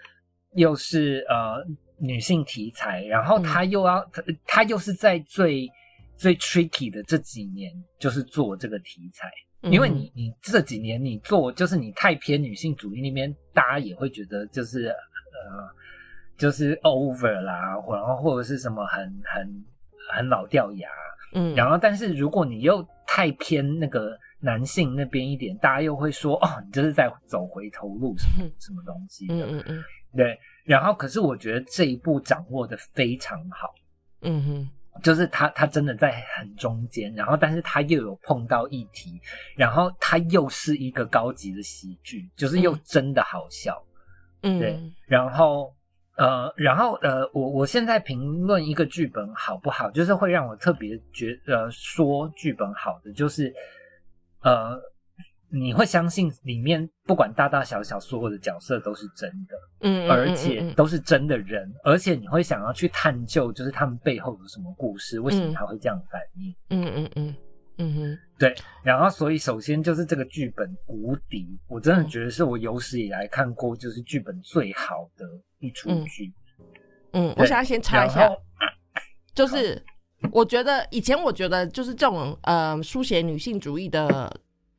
[0.54, 1.64] 又是呃
[1.98, 5.70] 女性题材，然后他又要他他又是在最
[6.18, 9.30] 最 tricky 的这几年，就是做这个题材。
[9.62, 9.72] 嗯。
[9.72, 14.96] 因为你你这几年你做就是你太偏女性主义那边，大家也会觉得就是呃
[16.42, 19.66] 就是 over 啦，或然后或者是什么很很
[20.12, 20.90] 很老掉牙，
[21.36, 29.84] 嗯，然后但是如果你又太偏那个男性那边一点，大家又会说哦，你这是在走回头路什么嗯什么东西的，嗯嗯嗯
[30.18, 30.40] 对。
[30.64, 33.70] 然后可是我觉得这一步掌握的非常好。
[34.22, 39.22] 嗯哼，就是他，他真的在很中间，然后但是他又有碰到议题，
[39.56, 43.80] 然后他又是一个高级的喜剧，就是又嗯真的好笑，
[44.42, 45.72] 嗯，对然后
[46.22, 53.52] 呃，然后呃，我我现在评论一个剧本好不好，就是会让我特别觉呃说剧本好的，就是
[54.44, 54.80] 呃
[55.50, 66.56] 你会相信里面不管大大小小所有的角色都是真的，嗯，嗯而且都是真的人，而且你会想要去探究，就是他们背后有什么故事，为什么他会这样反应？
[66.70, 67.36] 嗯嗯嗯
[67.84, 68.54] 嗯哼，对，
[68.84, 75.26] 然后所以首先就是这个剧本无敌，我真的觉得是我有史以来看过就是剧本最好的
[75.58, 76.32] 一出嗯剧。
[77.14, 78.30] 嗯，我想要先插一下，
[79.34, 79.84] 就是
[80.32, 84.32] 我觉得以前我觉得就是这种呃书写女性主义的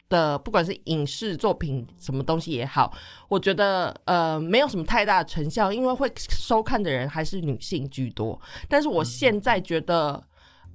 [0.09, 2.97] 的，不管是影视作品什么东西也好，
[3.29, 8.41] 我觉得呃没有什么太大的成效，因为会收看的人还是女性居多。
[8.69, 10.23] 但是我现在觉得。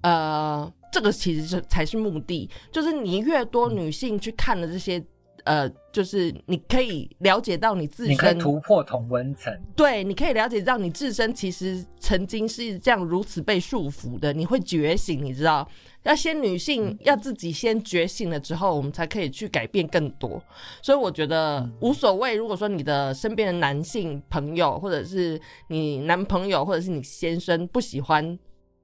[0.04, 5.04] 呃，这个其实是才是目的，就是你越多女性去看了这些，
[5.44, 15.68] 呃，就是你可以了解到你自身，你可以突破同温层，对，你可以了解到你自身其实曾经是这样如此被束缚的，你会觉醒，你知道，
[16.04, 20.42] 要先女性要自己先觉醒了之后，我们才可以去改变更多。
[20.82, 28.38] 所以我觉得无所谓，如果说你的身边的男性朋友，或者是你男朋友，或者是你先生不喜欢，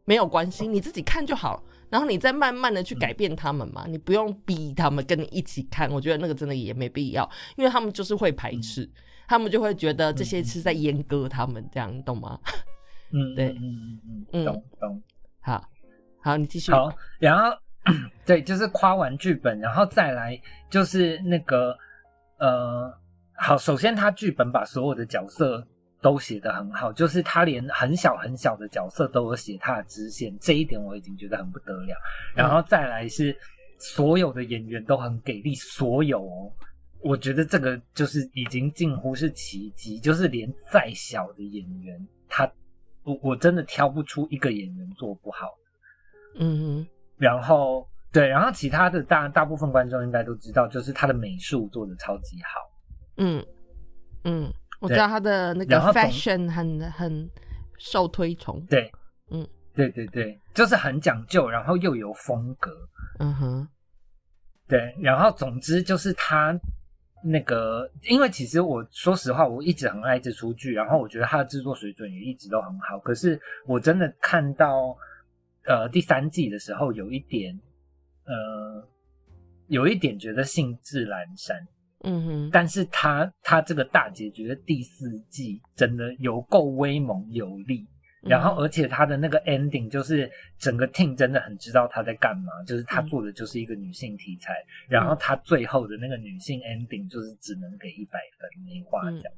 [0.05, 1.63] 没有关系，你自己看就好。
[1.93, 8.89] 然后你再慢慢的去改变他们嘛，你不用逼他们跟你一起看，我觉得那个真的也没必要，因为他们就是会排斥，
[9.27, 12.39] 他们就会觉得这些是在阉割他们，这样你懂吗？
[13.13, 15.03] 嗯， 对嗯嗯嗯嗯嗯，懂懂。
[15.39, 15.63] 好，
[16.19, 16.71] 好，你继续。
[16.71, 17.55] 好，然后
[18.25, 20.35] 对，就是夸完剧本，然后再来
[20.71, 21.77] 就是那个
[22.39, 22.91] 呃，
[23.33, 25.63] 好，首先他剧本把所有的角色
[26.03, 31.95] 都写得很好，就是他连很小很小的角色都有写他的支线，这一点我已经觉得很不得了。
[32.35, 33.35] 然后再来是
[33.79, 36.51] 所有的演员都很给力，所有哦。
[37.01, 42.49] 我觉得这个就是已经近乎是奇迹，就是连再小的演员，他
[43.03, 45.47] 我我真的挑不出一个演员做不好。
[46.35, 46.85] 嗯
[47.17, 52.59] 然后对，然后其他的大大部分观众应该都知道，就是他的美术做的超级好。
[53.17, 53.45] 哼，嗯
[54.23, 57.29] 嗯，我知道他的那个 fashion 很很
[57.77, 58.61] 受推崇。
[58.65, 58.91] 对，
[59.31, 62.69] 嗯，对对对，就是很讲究，然后又有风格。
[63.19, 63.67] 嗯哼，
[64.67, 66.53] 对，然后总之就是他
[67.23, 72.99] 那个，因为其实我说实话，我一直很爱这出剧，然后我觉得他的制作水准也一直都很好。
[72.99, 74.93] 可是我真的看到
[75.65, 77.57] 呃第三季的时候，有一点
[78.25, 78.85] 呃
[79.67, 81.55] 有一点觉得兴致阑珊。
[82.03, 87.87] 嗯哼，但是他他这个大结局的第四季真的有够威猛有力，
[88.21, 94.53] 然后而且他的那个 ending 就是整个 team 真的很知道他在干嘛，就是他嗯做的就是一个女性题材，
[94.87, 99.31] 然后他最后的那个女性 ending 就是只能给一百分没话讲。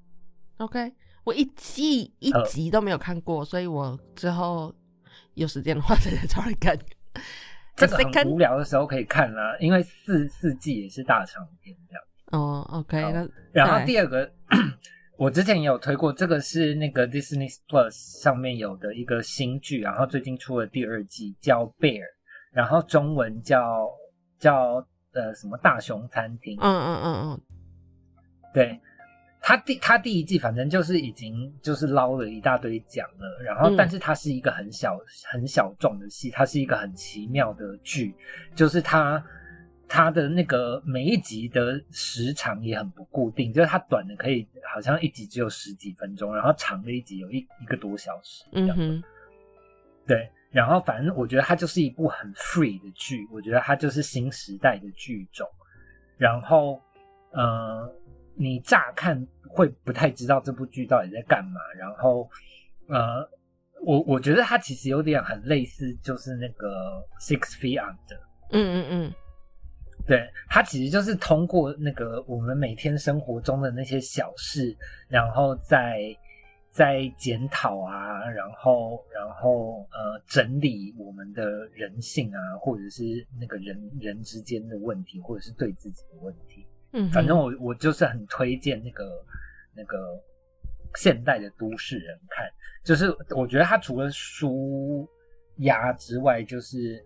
[0.57, 0.91] OK，
[1.23, 4.73] 我一季一呃集都没有看过，所以我之后
[5.35, 6.75] 有时间的话再来找来看。
[7.75, 12.03] 这个很无聊的时候可以看啦，因为四四季也是大长篇这样。
[12.35, 12.99] 哦，OK，
[13.51, 14.29] 然后第二个，
[15.17, 22.03] 我之前也有推过，这个是那个 Disney Plus 上面有的一个新剧，然后最近出了第二季，叫 Bear，
[22.51, 23.89] 然后中文叫
[24.37, 27.41] 叫呃什么大熊餐厅，嗯嗯嗯嗯，
[28.53, 28.79] 对。
[29.47, 33.77] 他第他第一季反正就是已经就是捞了一大堆奖了，然后嗯。
[33.77, 34.97] 但是它是一个很小
[35.31, 38.15] 很小众的戏，它是一个很奇妙的剧，
[38.55, 39.23] 就是它
[39.87, 48.75] 它的那个每一集的时长也很不固定，就是它短的可以好像一集只有十几分钟，然后长的一集有一一个多小时这样。
[48.79, 49.03] 嗯，
[50.07, 55.47] 对，然后反正我觉得它就是一部很 free 的剧，我觉得它就是新时代的剧种。
[56.17, 56.81] 然后，
[57.31, 57.93] 呃，
[58.35, 61.59] 你乍看会不太知道这部剧到底在干嘛。
[61.77, 62.29] 然后，
[62.87, 63.27] 呃，
[63.83, 68.19] 我我觉得它其实有点很类似，就是那个 Six Feet Under。
[68.51, 69.13] 嗯嗯嗯，
[70.07, 74.75] 对，它其实就是通过那个我们每天生活中的那些小事，
[75.07, 76.15] 然后再
[76.69, 83.03] 再检讨啊，然后然后呃整理我们的人性啊，或者是
[83.39, 86.67] 那个人人之间的问题，或者是对自己的问题。
[86.91, 89.05] 嗯，反正我我就是很推荐那个
[89.75, 89.97] 那个
[90.95, 92.45] 现代的都市人看，
[92.83, 95.09] 就是我觉得他除了舒
[95.57, 97.03] 压之外，就是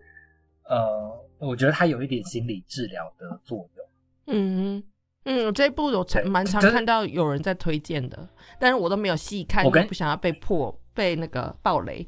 [0.70, 3.86] 呃，我觉得它有一点心理治疗的作用。
[4.28, 4.84] 嗯哼。
[5.26, 12.08] 嗯，这一部我常对蛮常看到有人在推荐的，但是我都没有细看，我跟不想要被破被那个暴雷。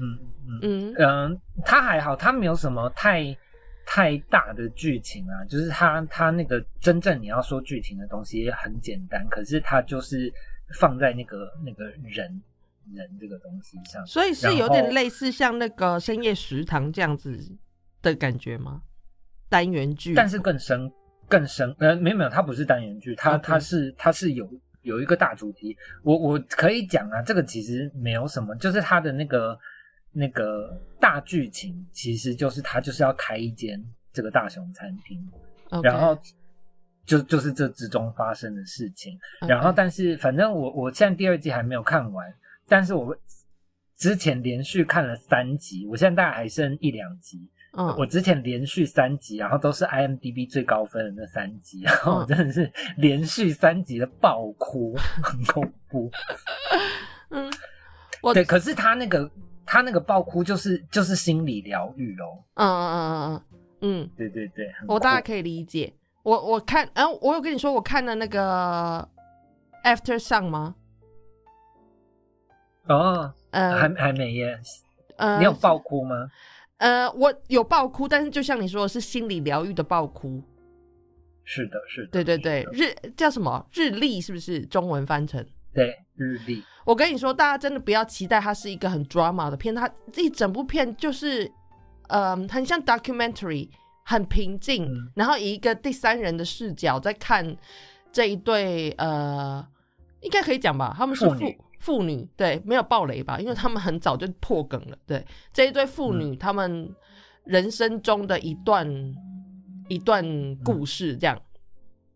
[0.00, 0.18] 嗯
[0.48, 3.36] 嗯嗯嗯，它还好，它没有什么太
[3.84, 10.32] 太大的剧情啊，就是它它那个真正你要说剧情的东西也很简单，可是它就是
[10.80, 12.42] 放在那个那个人
[12.92, 17.38] 人这个东西上，所以是有点后类似像那个深夜食堂这样子
[18.02, 18.82] 的感觉吗？
[19.48, 20.90] 单元剧，但是更深
[21.28, 24.48] 更深，呃，没有没有，它不是单元剧，它它是它是有
[24.82, 29.58] 有一个大主题，我我可以讲啊，这个其实没有什么，就是它的那个
[30.12, 33.82] 那个大剧情，其实就是它就是要开一间
[34.12, 35.20] 这个大熊餐厅
[35.82, 36.16] 然后
[37.04, 42.32] 就就是这之中发生的事情然后但是反正我我现在第二季还没有看完，
[42.66, 43.16] 但是我
[43.96, 56.10] 之前连续看了三集，我现在大概还剩一两集，嗯，我之前连续三集，然后都是 IMDB 最高分的那三集，然后真的是连续三集的爆哭， 很恐怖。
[57.30, 57.48] 嗯，
[58.22, 59.30] 我对，可是他那个
[59.64, 62.42] 他那个爆哭就是就是心理疗愈哦。
[62.54, 63.42] 嗯嗯嗯嗯
[64.02, 65.92] 嗯，对对对，我大概可以理解。
[66.24, 69.08] 我我看，嗯、我有跟你说我看了那个
[69.84, 70.74] After Sun 吗？
[72.88, 74.58] 哦，呃还还没耶。
[75.16, 76.16] 呃，你有爆哭吗？
[76.16, 76.28] 呃，
[77.14, 80.42] 我有爆哭，但是就像你说的是心理疗愈的爆哭。
[81.44, 82.08] 是的，是的。
[82.10, 85.44] 对对对日叫什么日历是不是中文翻成？
[85.74, 86.62] 对日历。
[86.84, 91.50] 我跟你说，大家真的不要期待它是一个很 drama 的片，它一整部片就是，
[92.08, 93.68] 嗯、很像 documentary，
[94.04, 97.56] 很平静，嗯然后以一个第三人的视角在看
[98.10, 99.64] 这一对呃
[100.20, 100.94] 应该可以讲吧？
[100.96, 103.40] 他们是妇妇女对，没有暴雷吧？
[103.40, 104.96] 因为他们很早就破梗了。
[105.06, 106.88] 对，这一对妇女，他们
[107.44, 108.86] 人生中的一段
[109.88, 110.24] 一段
[110.64, 111.40] 故事，这样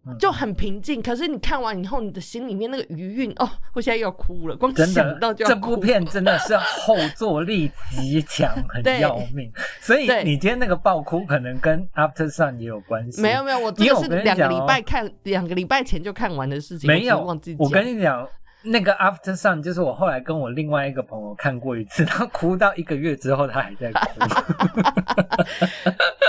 [0.07, 1.01] 嗯就很平静。
[1.01, 5.71] 可是你看完以后，你的心里面那个余韵，哦，我现在又要哭了，光想到的，就要哭。
[5.71, 9.51] 这部片真的是后坐力极强，很 要命。
[9.81, 13.23] 所以你今天那个爆哭，可能跟 After Sun 也有关系。
[13.23, 18.29] 没有没有，我这因为我个是两个礼拜看，两个礼拜前就看完的事情，没有我忘记，我跟你讲，
[18.65, 24.21] 那个 After Sun 就是我后来跟我另外一个朋友看过一次， 他哭到一个月之后，他还在哭。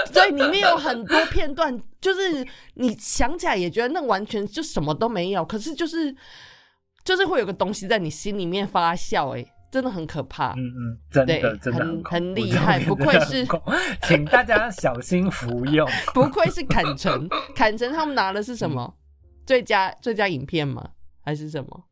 [0.11, 6.15] 所以里面有很多片段，就是你想起来也觉得那完全就什么都没有，可是就是
[7.03, 10.53] 就是会有个东西在你心里面发酵、哎，真的很可怕。
[10.53, 13.45] 嗯嗯，真的真的很很厉害不愧是
[14.03, 15.87] 请大家小心服用。
[16.13, 18.93] 不愧是坎城，坎城他们拿的是什么？
[19.45, 20.89] 最佳最佳影片吗？
[21.21, 21.85] 还是什么？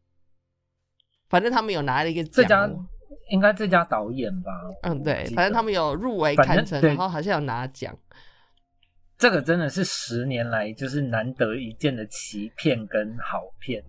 [1.34, 2.86] 反正他们有拿了一个最佳奖哦。
[3.30, 4.52] 应该最佳导演吧？
[4.84, 7.98] 嗯，对反正他们有入围反正坎城，然后好像有拿奖。
[9.18, 13.84] 这个真的是十年来就是难得一见的奇片跟好片。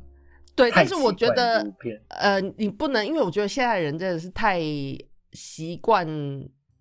[0.57, 1.67] 对，但是我觉得
[2.09, 4.61] 呃，你不能，因为我觉得现在人真的是太
[5.33, 6.07] 习惯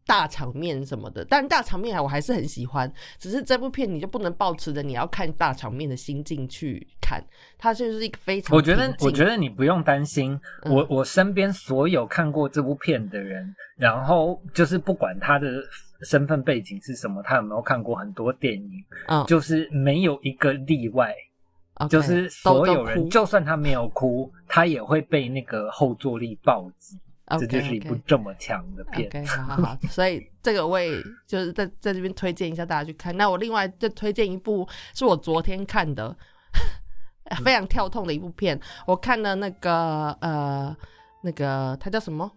[0.05, 7.23] 大场面什么的，但大场面我还是很喜欢，只是这部片你就不能抱持着你要看大场面的心境去看，
[7.57, 10.73] 它就是一个非常我觉得我觉得你不用担心，嗯。
[10.73, 15.47] 我我身边所有看过这部片的人，然后就是不管他的
[16.09, 18.71] 身份背景是什么，他有没有看过很多电影，
[19.07, 21.13] 嗯，就是没有一个例外。
[21.89, 26.95] 就是所有人，就算他没有哭，他也会被那个后坐力暴击。
[27.39, 29.07] 这就是一部这么强的片。
[29.07, 33.15] OK，好好好，所以这个我也就是在在这边推荐一下大家去看。
[33.15, 36.15] 那我另外再推荐一部是我昨天看的，
[37.43, 38.59] 非常跳痛的一部片。
[38.85, 40.75] 我看了那个呃
[41.23, 42.29] 那个它叫什么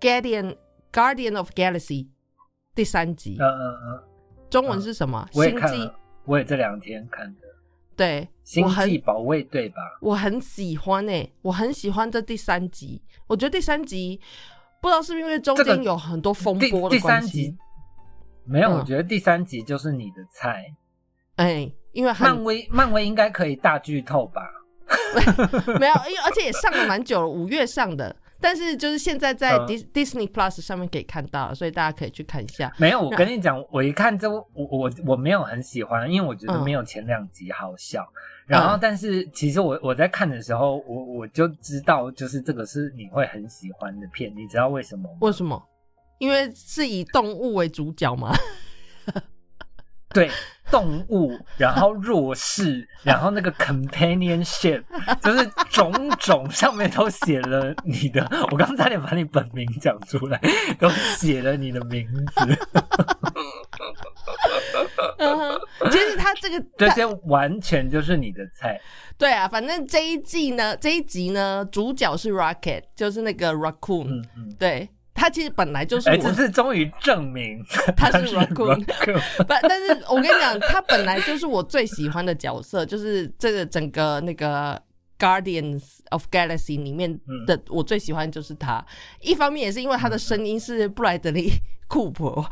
[0.00, 0.56] Guardian
[0.92, 2.04] Guardian of Galaxy》
[2.74, 4.02] 第三集，嗯嗯嗯，
[4.48, 5.28] 中文是什么？
[5.32, 5.94] 星际看，
[6.24, 7.40] 我也这两天看的
[7.96, 9.82] 《对，星际保卫队》吧。
[10.00, 13.02] 我很喜欢诶、我很喜欢这第三集。
[13.26, 14.18] 我觉得第三集
[14.80, 17.56] 不知道是不是因为中间有很多风波第的关系三集，
[18.46, 20.64] 没有，嗯我觉得第三集就是你的菜。
[21.36, 24.48] 哎、因为很漫威漫威应该可以大剧透吧？
[25.78, 32.72] 没有，因为而且也上了蛮久了，五月上的，但是就是现在在嗯 Dis、Disney Plus 上面可以看到，所以大家可以去看一下。
[32.78, 38.06] 没有，我跟你讲，我一看这部我我我没有很喜欢，因为我觉得嗯没有前两集好笑。
[38.46, 44.32] 然后，嗯但是其实我我在看的时候，我我就知道，就是这个是你会很喜欢的片。
[44.34, 45.18] 你知道为什么吗？
[45.20, 45.62] 为什么？
[46.18, 48.32] 因为是以动物为主角嘛。
[50.10, 50.30] 对，
[50.70, 54.82] 动物，然后弱势， 然后那个 companionship，
[55.22, 58.26] 就是种种上面都写了你的。
[58.50, 60.40] 我刚差点把你本名讲出来，
[60.78, 62.58] 都写了你的名字。
[65.90, 68.80] 其实他这个 这些完全就是你的菜。
[69.16, 74.56] 对啊，反正这一季呢，这一集呢，主角是 Rocket，就是那个 Raccoon，、嗯嗯。
[74.58, 74.88] 对
[75.18, 77.62] 他其实本来就是哎、我这次终于证明
[77.96, 84.80] 他是 Raccoon Raccoon 不，但是我跟你讲，他本来就是我最喜欢的角色，就是这个整个那个
[85.18, 88.84] Guardians of Galaxy 里面的我最喜欢就是他。
[89.20, 91.50] 一方面也是因为他的声音是布莱德利·
[91.88, 92.48] 库珀，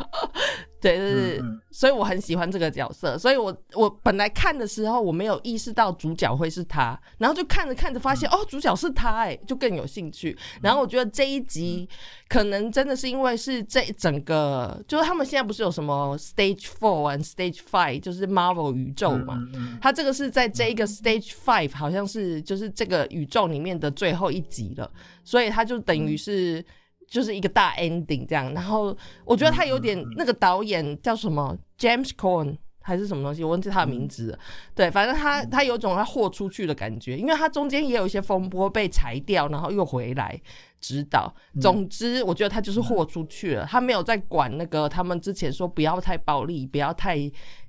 [0.87, 1.61] 对，就是、嗯嗯。
[1.71, 3.19] 所以我很喜欢这个角色。
[3.19, 10.37] 所以我我本来看的时候我没有意识到主角会是他，然后就看着看着发现、哦，主角是他、哎，就更有兴趣。
[10.63, 11.89] 然后我觉得这一集
[12.29, 19.35] 可能真的是因为是这整个，就是他们现在不是有什么 Stage Four and Stage Five，就是 Marvel 宇宙嘛。
[19.37, 24.91] 嗯嗯它这个是在这一个 Stage Five，好像是就是这个宇宙里面的最后一集了，
[25.25, 26.65] 所以他就等于是
[27.07, 28.53] 就是一个大 ending 这样。
[28.53, 34.39] 然后我觉得他有点那个导演叫什么 James Corn 还是什么东西，我忘记他的名字了。
[34.73, 40.41] 对，反正他他有种他豁出去的感觉，因为他中间也有一些风波被裁掉，然后又回来
[40.81, 41.35] 指导。
[41.61, 47.19] 总之，我觉得他就是豁出去了，他没有在管那个他们之前说不要太暴力，不要太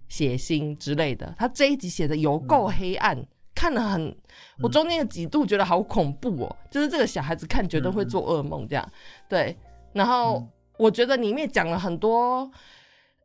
[0.08, 1.34] 血腥之类的。
[1.36, 3.26] 他这一集写的有够黑暗，
[3.58, 4.16] 看了很，
[4.62, 8.88] 我中间有几度觉得好恐怖哦，就是这个小孩子看绝对会做噩梦这样。
[9.28, 9.58] 对，
[9.94, 10.48] 然后
[10.78, 12.48] 我觉得里面讲了很多，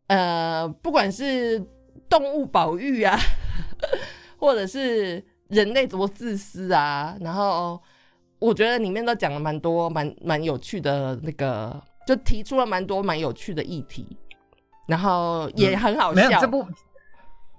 [0.06, 1.62] 呃，不管是
[2.08, 3.14] 动物保育啊，
[4.40, 7.78] 或者是人类多自私啊，然后
[8.38, 14.16] 我觉得里面都讲了蛮多蛮蛮有趣的那个，就提出了蛮多蛮有趣的议题，
[14.88, 16.14] 然后也很好笑。
[16.14, 16.66] 没有这部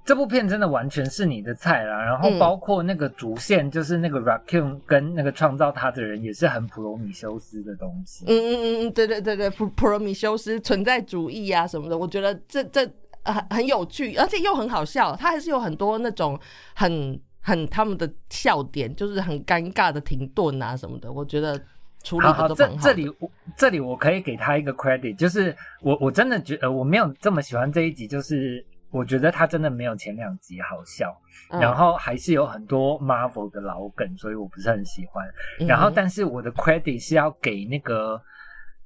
[0.05, 2.03] 这部片真的完全是你的菜啦。
[2.03, 8.25] 然后嗯包括那个主线，就是那个 Raccoon 跟那个创造他的人，也是很普罗米修斯的东西。
[8.27, 12.85] 嗯嗯嗯嗯，对对对对，普普罗米修斯存在主义啊什么的，我觉得这这
[13.23, 16.37] 呃很很有趣，而且又很好笑，它还是有很多那种
[16.73, 21.57] 很很他们的笑点，就是很尴尬的停顿啊什么的，我觉得
[22.03, 22.93] 处理好好，这的都蛮好的。
[22.93, 35.27] 这里我这里我可以给他一个 credit，就是我我真的觉得我没有这么喜欢这一集，就是我觉得他真的没有前两集好笑，嗯然后还是有很多 Marvel 的老梗，所以我不是很喜欢。
[35.67, 38.21] 然后，嗯但是我的 credit 是要给那个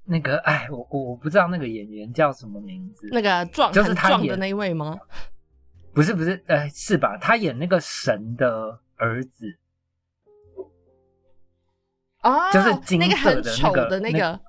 [0.05, 4.97] 那个，哎，我我我不知道那个演员叫什么名字，那个壮就是他演的那一位吗？
[5.93, 7.17] 不是不是，呃，是吧？
[7.17, 9.57] 他演那个神的儿子，
[12.21, 14.39] 啊，就是金那个色很丑的那个那个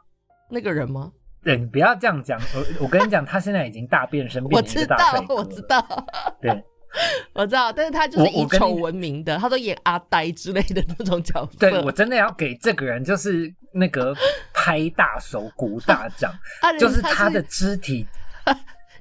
[0.50, 1.12] 那个人吗？
[1.42, 6.06] 对你不要这样讲，我我跟你讲，他现在已经大变身，我 变成大帅，哥了我知，道，
[6.42, 6.64] 对。
[7.34, 11.58] 我知道，但是他就是以丑闻名的，他都演阿呆之类的那种角色。
[11.58, 14.16] 对我真的要给这个人，就是那个
[14.54, 16.32] 拍大手、鼓大掌，
[16.62, 18.06] 啊，就是他他的肢体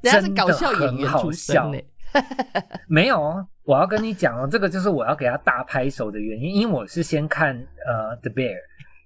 [0.02, 1.32] 人家是真的搞笑演员很好出。
[2.90, 3.48] 没有哦。
[3.64, 7.56] 我要跟你讲哦，这个就是我要给他大拍手的原因，因为我是先看
[7.86, 8.56] 呃《The Bear》，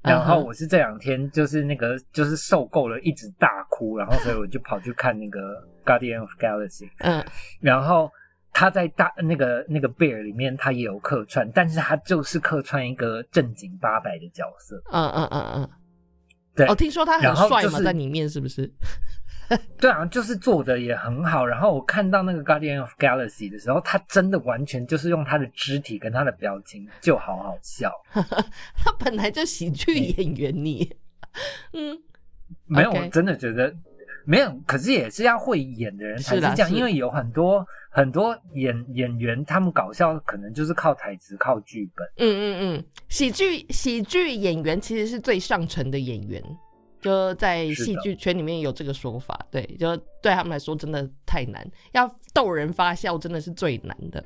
[0.03, 5.39] 然后我是这两天就是那个就是受够了，一直大哭，然后所以我就跑去看那个
[5.85, 7.23] 《Guardian of Galaxy》，嗯，
[7.59, 8.11] 然后
[8.51, 14.81] 他在大那个那个 Bear 里面，他也有客串，但是他就是客串一个正经八百的角色。
[14.91, 15.69] 嗯嗯嗯嗯，
[16.55, 18.71] 对哦，听说他很帅嘛，就是在里面是不是？
[19.79, 21.45] 对啊，就是做的也很好。
[21.45, 27.91] 然后我看到那个 Guardian of Galaxy 的时候，他真的完全就是用他的肢体跟他的表情就好好笑。
[28.13, 30.89] 他本来就喜剧演员，你，
[31.73, 31.97] 嗯，
[32.65, 33.73] 没有我真的觉得
[34.25, 42.07] 没有，可是也是要会演的人才是这样，因为有很多很多演演员，他们搞笑可能就是靠台词、靠剧本。
[42.17, 42.43] 嗯嗯
[42.77, 46.41] 嗯，喜剧喜剧演员其实是最上乘的演员，
[47.01, 49.37] 就在戏剧圈里面有这个说法。
[49.49, 54.23] 对，就对他们来说真的太难，要逗人发笑真的是最难的。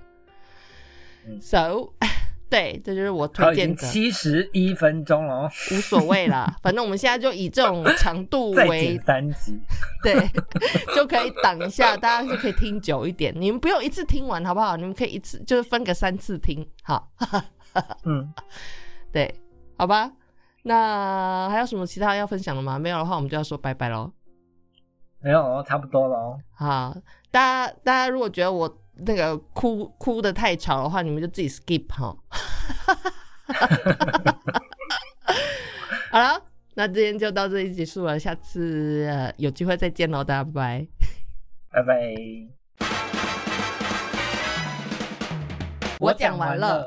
[1.28, 1.94] 嗯 So，
[2.48, 9.60] 对，这就是我推荐的，七十一分钟了哦，无所谓啦， 反正我们现在就以这种长度 再为剪三集。
[10.04, 10.14] 对，
[10.96, 13.34] 就可以挡一下，大家就可以听久一点。
[13.36, 14.78] 你们不用一次听完，好不好？
[14.78, 17.12] 你们可以一次就是分个三次听，好，
[18.04, 18.32] 嗯，
[19.12, 19.34] 对，
[19.78, 20.12] 好吧。
[20.68, 22.80] 那还有什么其他要分享的吗？
[22.80, 24.12] 没有的话，我们就要说拜拜喽。
[25.20, 26.40] 没有哦，差不多了哦。
[26.56, 26.98] 好，
[27.30, 32.18] 大家大家如果觉得我那个哭哭的太吵的话，你们就自己 skip 哈。
[36.10, 36.42] 好了，
[36.74, 40.88] 那今天就到这里结束了，下次、呃、有机会再见喽，大家拜拜。
[41.72, 42.16] 拜拜。
[46.00, 46.84] 我讲完了。